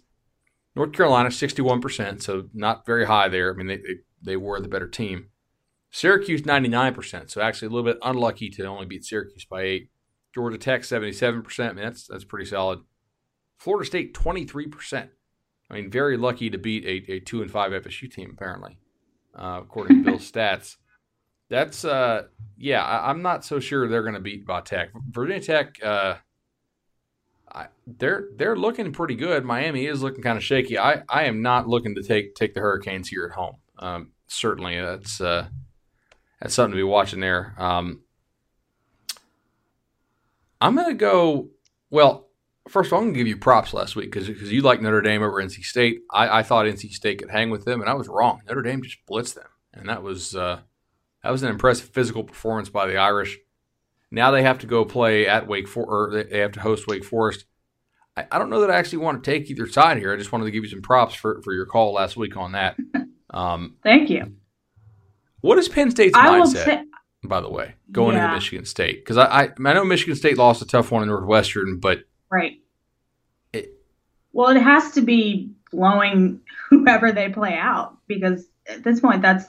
[0.75, 3.53] North Carolina sixty one percent, so not very high there.
[3.53, 5.29] I mean, they, they they were the better team.
[5.91, 9.63] Syracuse ninety nine percent, so actually a little bit unlucky to only beat Syracuse by
[9.63, 9.91] eight.
[10.35, 11.73] Georgia Tech seventy seven percent.
[11.73, 12.81] I mean, that's that's pretty solid.
[13.59, 15.11] Florida State twenty three percent.
[15.69, 18.79] I mean, very lucky to beat a, a two and five FSU team apparently,
[19.35, 20.77] uh, according to Bill's stats.
[21.51, 22.25] That's uh,
[22.57, 24.91] yeah, I, I'm not so sure they're going to beat Va Tech.
[25.11, 26.15] Virginia Tech, uh,
[27.53, 29.45] I, they're they're looking pretty good.
[29.45, 30.79] Miami is looking kind of shaky.
[30.79, 33.57] I, I am not looking to take take the Hurricanes here at home.
[33.79, 35.49] Um, certainly, that's uh,
[36.41, 37.55] that's something to be watching there.
[37.59, 38.03] Um,
[40.61, 41.49] I'm going to go.
[41.91, 42.29] Well,
[42.69, 45.03] first of all, I'm going to give you props last week because you like Notre
[45.03, 46.03] Dame over NC State.
[46.13, 48.43] I, I thought NC State could hang with them, and I was wrong.
[48.47, 50.61] Notre Dame just blitzed them, and that was uh,
[51.23, 53.39] that was an impressive physical performance by the Irish.
[54.11, 57.05] Now they have to go play at Wake For or they have to host Wake
[57.05, 57.45] Forest.
[58.17, 60.13] I, I don't know that I actually want to take either side here.
[60.13, 62.53] I just wanted to give you some props for, for your call last week on
[62.53, 62.77] that.
[63.33, 64.33] Um, Thank you.
[65.41, 66.83] what is Penn State's I mindset, say,
[67.23, 68.25] by the way, going Yeah.
[68.25, 68.97] into Michigan State?
[69.05, 72.55] Because I, I I know Michigan State lost a tough one in Northwestern, but right.
[73.53, 73.71] It-
[74.33, 76.41] well, it has to be blowing
[76.71, 79.47] whoever they play out because at this point, that's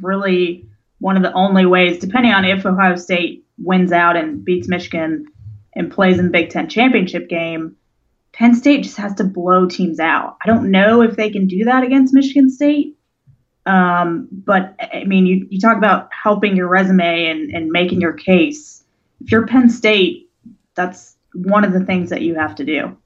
[0.00, 0.66] really
[1.00, 5.26] one of the only ways, depending on if Ohio State wins out and beats Michigan
[5.74, 7.76] and plays in the Big Ten championship game,
[8.32, 10.36] Penn State just has to blow teams out.
[10.42, 12.96] I don't know if they can do that against Michigan State.
[13.66, 18.14] Um, but I mean, you, you talk about helping your resume and, and making your
[18.14, 18.82] case.
[19.20, 20.30] If you're Penn State,
[20.74, 22.96] that's one of the things that you have to do.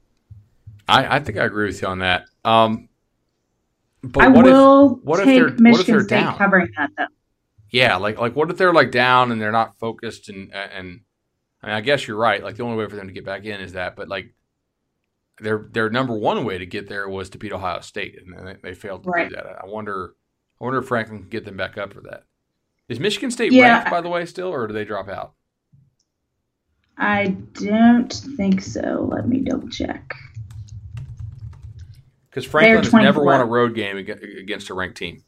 [0.87, 2.25] I, I think I agree with you on that.
[2.45, 2.87] Um,
[4.03, 6.37] but I what will what if take they're- what if Michigan they're State down?
[6.37, 7.07] covering that though.
[7.73, 11.01] Yeah, like like what if they're like down and they're not focused and uh, and
[11.63, 12.41] I, mean, I guess you're right.
[12.43, 14.33] Like the only way for them to get back in is that, but like
[15.41, 18.55] their their number one way to get there was to beat Ohio State, and they,
[18.61, 19.27] they failed to Right.
[19.27, 19.59] do that.
[19.63, 20.13] I wonder
[20.61, 22.25] I wonder if Franklin can get them back up for that.
[22.89, 23.63] Is Michigan State Yeah.
[23.77, 25.33] ranked by the way still, or do they drop out?
[26.95, 29.09] I don't think so.
[29.11, 30.13] Let me double check.
[32.29, 35.23] Because Franklin has never won a road game against a ranked team.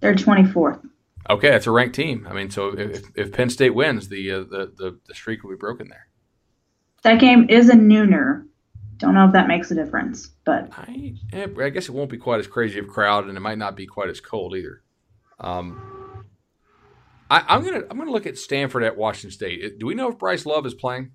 [0.00, 0.80] They're 24th.
[1.28, 2.26] Okay, that's a ranked team.
[2.28, 5.50] I mean, so if, if Penn State wins, the, uh, the the the streak will
[5.50, 6.08] be broken there.
[7.02, 8.46] That game is a nooner.
[8.98, 12.16] Don't know if that makes a difference, but I, eh, I guess it won't be
[12.16, 14.82] quite as crazy of a crowd, and it might not be quite as cold either.
[15.40, 16.24] Um,
[17.30, 19.78] I, I'm gonna I'm gonna look at Stanford at Washington State.
[19.78, 21.12] Do we know if Bryce Love is playing?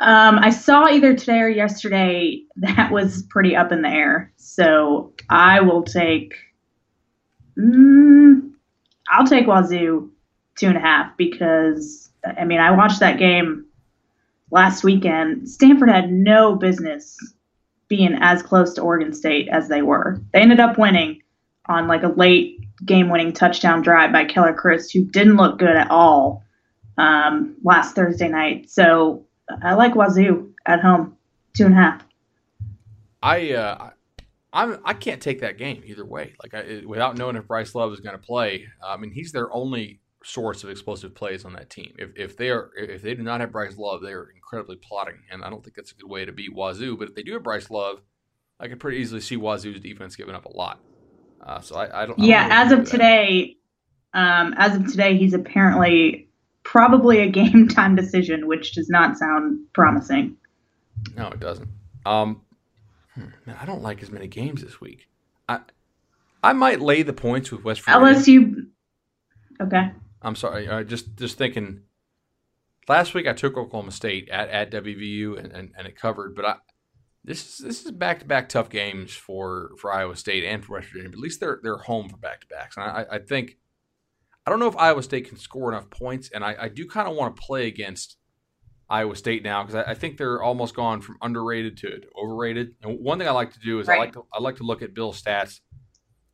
[0.00, 4.32] um, I saw either today or yesterday that was pretty up in the air.
[4.36, 6.34] So I will take.
[7.60, 8.52] Mm,
[9.08, 10.10] I'll take Wazoo
[10.56, 13.66] two and a half because I mean I watched that game
[14.50, 15.48] last weekend.
[15.48, 17.18] Stanford had no business
[17.88, 20.20] being as close to Oregon State as they were.
[20.32, 21.22] They ended up winning
[21.66, 25.90] on like a late game-winning touchdown drive by Keller Chryst, who didn't look good at
[25.90, 26.44] all
[26.96, 28.70] um, last Thursday night.
[28.70, 29.24] So
[29.62, 31.16] I like Wazoo at home,
[31.54, 32.04] two and a half.
[33.22, 33.90] I uh,
[34.52, 36.34] I'm I can't take that game either way.
[36.42, 38.66] Like I, without knowing if Bryce Love is going to play.
[38.84, 41.94] I mean, he's their only source of explosive plays on that team.
[41.98, 45.18] If if they are if they do not have Bryce Love, they are incredibly plotting,
[45.30, 46.96] and I don't think that's a good way to beat Wazoo.
[46.98, 48.00] But if they do have Bryce Love,
[48.58, 50.80] I could pretty easily see Wazoo's defense giving up a lot.
[51.40, 52.14] Uh, so I, I don't.
[52.14, 53.56] I don't Yeah, as of today,
[54.14, 56.28] um, as of today, he's apparently
[56.64, 60.36] probably a game time decision, which does not sound promising.
[61.16, 61.68] No, it doesn't.
[62.04, 62.42] Um,
[63.14, 65.08] hmm, man, I don't like as many games this week.
[65.48, 65.60] I
[66.42, 68.14] I might lay the points with West Virginia.
[68.14, 68.66] LSU.
[69.60, 69.92] Okay.
[70.22, 70.68] I'm sorry.
[70.68, 71.82] I just just thinking.
[72.88, 76.44] Last week I took Oklahoma State at, at WVU and, and, and it covered, but
[76.44, 76.54] I
[77.22, 80.74] this is this is back to back tough games for, for Iowa State and for
[80.74, 81.10] West Virginia.
[81.10, 83.58] But at least they're they're home for back to backs, and I, I think
[84.46, 87.08] I don't know if Iowa State can score enough points, and I, I do kind
[87.08, 88.16] of want to play against
[88.90, 92.74] Iowa State now because I, I, think they're almost gone from underrated to, overrated.
[92.82, 93.96] And one thing I like to do is right.
[93.96, 95.60] I like to I like to look at Bill stats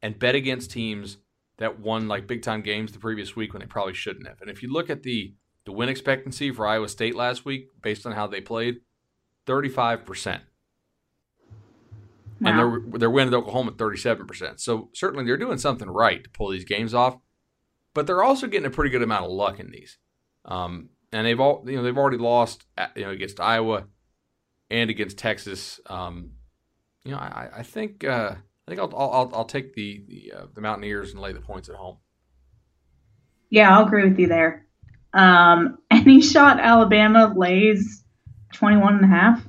[0.00, 1.18] and bet against teams
[1.58, 4.40] that won like big time games the previous week when they probably shouldn't have.
[4.40, 5.34] And if you look at the
[5.66, 8.76] the win expectancy for Iowa State last week based on how they played,
[9.44, 10.42] thirty five percent.
[12.44, 14.60] And they're they're winning Oklahoma thirty seven percent.
[14.60, 17.18] So certainly they're doing something right to pull these games off,
[17.92, 19.98] but they're also getting a pretty good amount of luck in these.
[20.46, 23.86] Um, and they've all you know they've already lost you know against Iowa
[24.70, 25.80] and against Texas.
[25.86, 26.32] Um,
[27.04, 30.46] you know, I, I think uh, I think I'll, I'll I'll take the the, uh,
[30.54, 31.98] the Mountaineers and lay the points at home.
[33.50, 34.66] Yeah, I'll agree with you there.
[35.12, 38.04] Um, any shot Alabama lays
[38.54, 39.42] 21 and a half.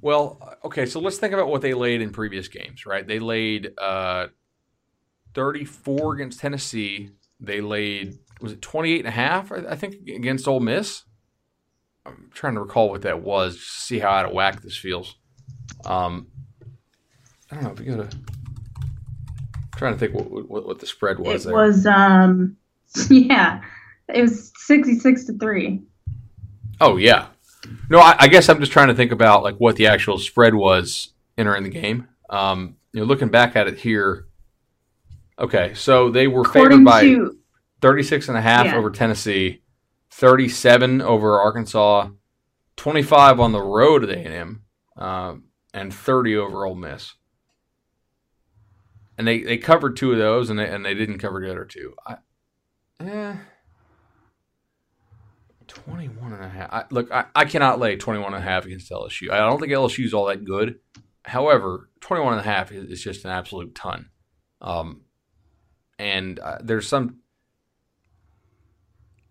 [0.00, 3.06] Well, okay, so let's think about what they laid in previous games, right?
[3.06, 4.26] They laid uh,
[5.32, 7.10] 34 against Tennessee.
[7.40, 11.04] They laid was it 28 and a half, I think, against Ole Miss.
[12.06, 14.76] I'm trying to recall what that was, just to see how out of whack this
[14.76, 15.16] feels.
[15.86, 16.26] Um,
[17.50, 18.16] I don't know if you go to.
[19.76, 21.46] Trying to think what, what, what the spread was.
[21.46, 21.56] It there.
[21.56, 22.56] was um,
[23.10, 23.62] yeah,
[24.08, 25.82] it was 66 to three.
[26.80, 27.28] Oh yeah,
[27.88, 30.54] no, I, I, guess I'm just trying to think about like what the actual spread
[30.54, 32.08] was entering the game.
[32.30, 34.26] Um, you know, looking back at it here.
[35.38, 37.38] Okay, so they were According favored by to,
[37.84, 38.76] 36 and a half yeah.
[38.76, 39.60] over Tennessee,
[40.10, 42.08] 37 over Arkansas,
[42.76, 44.62] 25 on the road at A&M,
[44.96, 45.34] uh,
[45.74, 47.12] and 30 over Ole Miss.
[49.18, 51.66] And they, they covered two of those, and they, and they didn't cover the other
[51.66, 51.94] two.
[52.06, 52.16] I,
[53.00, 53.36] eh,
[55.66, 56.72] 21 and a half.
[56.72, 59.30] I, look, I, I cannot lay 21 and a half against LSU.
[59.30, 60.78] I don't think LSU is all that good.
[61.26, 64.08] However, 21 and a half is, is just an absolute ton.
[64.62, 65.02] Um,
[65.98, 67.18] and uh, there's some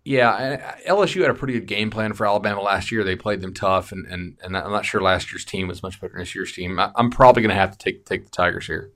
[0.06, 3.04] yeah, LSU had a pretty good game plan for Alabama last year.
[3.04, 6.02] They played them tough, and, and, and I'm not sure last year's team was much
[6.02, 6.78] better than this year's team.
[6.78, 8.92] I, am probably going to have to take take the Tigers here.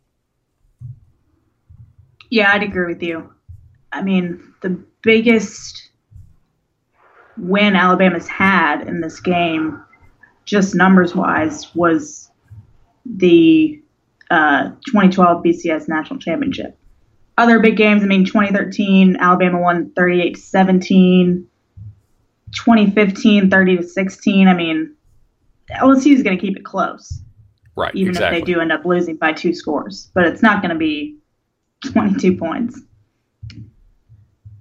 [2.29, 3.33] Yeah, I'd agree with you.
[3.93, 5.91] I mean, the biggest
[7.37, 9.81] win Alabama's had in this game,
[10.43, 12.29] just numbers wise, was
[13.05, 13.81] the
[14.29, 16.77] uh, 2012 BCS National Championship
[17.37, 21.47] other big games, I mean, 2013, Alabama won 38 to 17.
[22.53, 24.47] 2015, 30 to 16.
[24.47, 24.95] I mean,
[25.71, 27.21] LSU is going to keep it close.
[27.75, 27.93] Right.
[27.93, 28.39] Even exactly.
[28.39, 31.17] if they do end up losing by two scores, but it's not going to be
[31.85, 32.81] 22 points.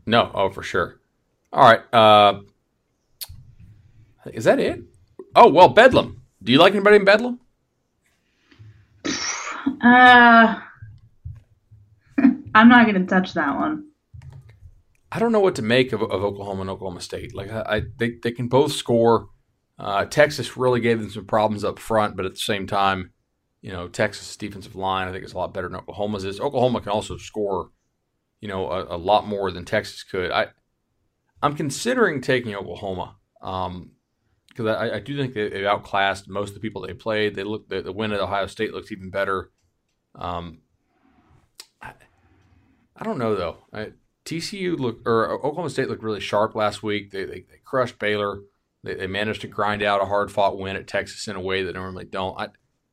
[0.05, 0.31] No.
[0.35, 1.01] Oh, for sure.
[1.53, 1.95] All right.
[1.95, 2.41] Uh,
[4.27, 4.83] is that it?
[5.35, 6.21] Oh, well, Bedlam.
[6.43, 7.41] Do you like anybody in Bedlam?
[9.83, 10.61] Uh,
[12.57, 13.89] I'm not going to touch that one.
[15.13, 17.35] I don't know what to make of, of Oklahoma and Oklahoma State.
[17.35, 19.29] Like I, they they can both score.
[19.79, 23.13] Uh, Texas really gave them some problems up front, but at the same time,
[23.61, 26.41] you know, Texas defensive line I think is a lot better than Oklahoma's is.
[26.41, 27.71] Oklahoma can also score,
[28.41, 30.31] you know, a, a lot more than Texas could.
[30.31, 30.49] I
[31.43, 33.91] I'm considering taking Oklahoma because um,
[34.67, 37.35] I, I, do think they, they, outclassed most of the people they played.
[37.35, 39.51] They look the, the win at Ohio State looks even better.
[40.15, 40.63] Um,
[41.83, 41.93] I
[43.05, 43.59] don't know though.
[43.73, 43.93] I,
[44.25, 47.11] TCU look or Oklahoma State looked really sharp last week.
[47.11, 48.41] They they, they crushed Baylor.
[48.83, 51.63] They, they, managed to grind out a hard fought win at Texas in a way
[51.63, 52.39] that normally don't.
[52.39, 52.49] I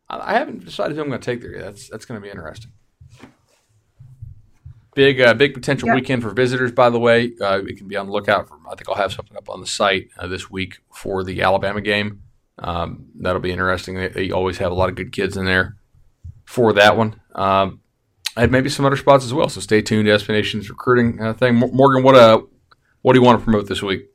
[0.10, 1.66] I haven't decided who I'm going to take there yet.
[1.66, 2.72] That's that's going to be interesting.
[4.96, 6.72] Big uh, big potential weekend for visitors.
[6.72, 8.60] By the way, uh, we can be on the lookout for.
[8.70, 11.82] I think I'll have something up on the site uh, this week for the Alabama
[11.82, 12.22] game.
[12.60, 13.96] Um, that'll be interesting.
[13.96, 15.76] They, they, always have a lot of good kids in there
[16.46, 17.20] for that one.
[17.34, 17.82] Um,
[18.36, 19.50] and maybe some other spots as well.
[19.50, 21.56] So stay tuned to SB recruiting uh, thing.
[21.56, 22.42] Morgan, what uh,
[23.02, 24.10] what do you want to promote this week?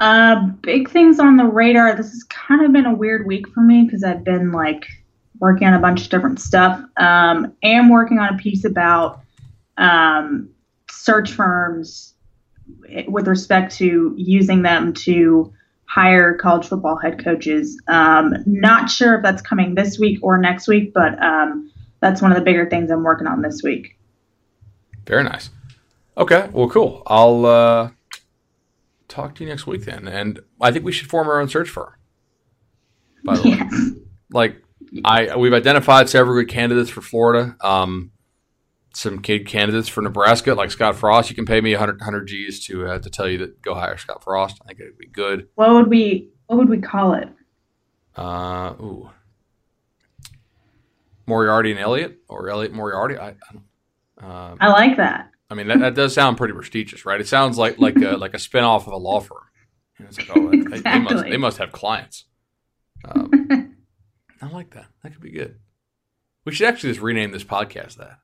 [0.00, 1.94] Uh, big things on the radar.
[1.94, 4.86] This has kind of been a weird week for me because I've been like
[5.38, 6.78] working on a bunch of different stuff.
[6.96, 9.20] Um, am working on a piece about
[9.78, 10.50] um,
[10.90, 12.14] search firms
[13.08, 15.53] with respect to using them to
[15.94, 17.80] hire college football head coaches.
[17.86, 21.70] Um, not sure if that's coming this week or next week, but um,
[22.00, 23.96] that's one of the bigger things I'm working on this week.
[25.06, 25.50] Very nice.
[26.16, 27.04] Okay, well, cool.
[27.06, 27.90] I'll uh,
[29.06, 30.08] talk to you next week then.
[30.08, 31.92] And I think we should form our own search firm.
[33.24, 33.72] By the Yes.
[33.72, 34.56] way, like
[35.04, 37.56] I we've identified several good candidates for Florida.
[37.60, 38.10] Um,
[38.94, 41.28] some kid candidates for Nebraska, like Scott Frost.
[41.30, 43.96] You can pay me 100, 100 G's to uh, to tell you that go hire
[43.96, 44.60] Scott Frost.
[44.62, 45.48] I think it'd be good.
[45.54, 47.28] What would we what would we call it?
[48.16, 49.10] Uh, ooh,
[51.26, 53.16] Moriarty and Elliott, or Elliott Moriarty.
[53.18, 54.50] I, I.
[54.50, 55.30] Um, I like that.
[55.50, 57.20] I mean, that, that does sound pretty prestigious, right?
[57.20, 59.38] It sounds like like a, like a spinoff of a law firm.
[60.00, 61.30] Like, oh, they, they must Exactly.
[61.30, 62.24] they must have clients.
[63.04, 63.76] Um,
[64.42, 64.86] I like that.
[65.02, 65.58] That could be good.
[66.44, 68.18] We should actually just rename this podcast that.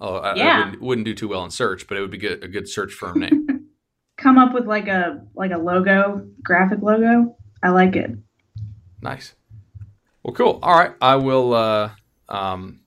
[0.00, 0.58] Oh, I, I Yeah.
[0.64, 2.92] wouldn't, wouldn't do too well in search, but it would be good, a good search
[2.92, 3.46] firm name.
[4.18, 7.36] Come up with like a like a logo, graphic logo.
[7.62, 8.10] I like it.
[9.00, 9.34] nice.
[10.24, 10.58] Well, cool.
[10.62, 11.54] All right, I will.
[11.54, 11.90] Uh,
[12.28, 12.80] um,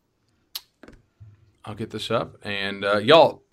[1.64, 3.44] I'll get this up, and uh, y'all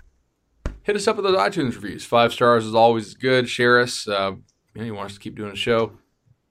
[0.82, 2.04] hit us up with those iTunes reviews.
[2.04, 3.48] Five stars is always good.
[3.48, 4.08] Share us.
[4.08, 4.32] Uh,
[4.74, 5.92] you, know, you want us to keep doing a show.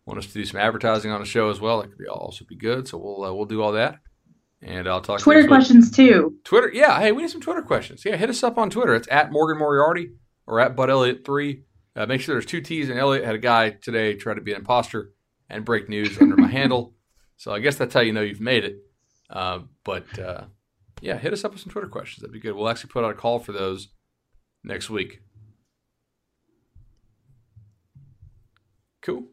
[0.06, 1.82] Want us to do some advertising on a show as well.
[1.82, 2.88] That could be also be good.
[2.88, 4.00] So we'll uh, we'll do all that.
[4.62, 5.20] And I'll talk.
[5.20, 5.50] Twitter week.
[5.50, 6.36] questions too.
[6.44, 7.00] Twitter, yeah.
[7.00, 8.04] Hey, we need some Twitter questions.
[8.04, 8.96] Yeah, hit us up on Twitter.
[8.96, 10.12] It's at Morgan Moriarty
[10.48, 11.64] or at Bud Elliott three.
[11.96, 12.90] Uh, make sure there's two T's.
[12.90, 15.12] And Elliott had a guy today try to be an imposter
[15.50, 16.94] and break news under my handle.
[17.40, 18.78] So I guess that's how you know you've made it.
[19.30, 20.46] Uh, but uh,
[21.02, 22.22] yeah, hit us up with some Twitter questions.
[22.24, 22.56] That'd be good.
[22.56, 23.90] We'll actually put out a call for those
[24.64, 25.22] next week.
[29.04, 29.28] Cool.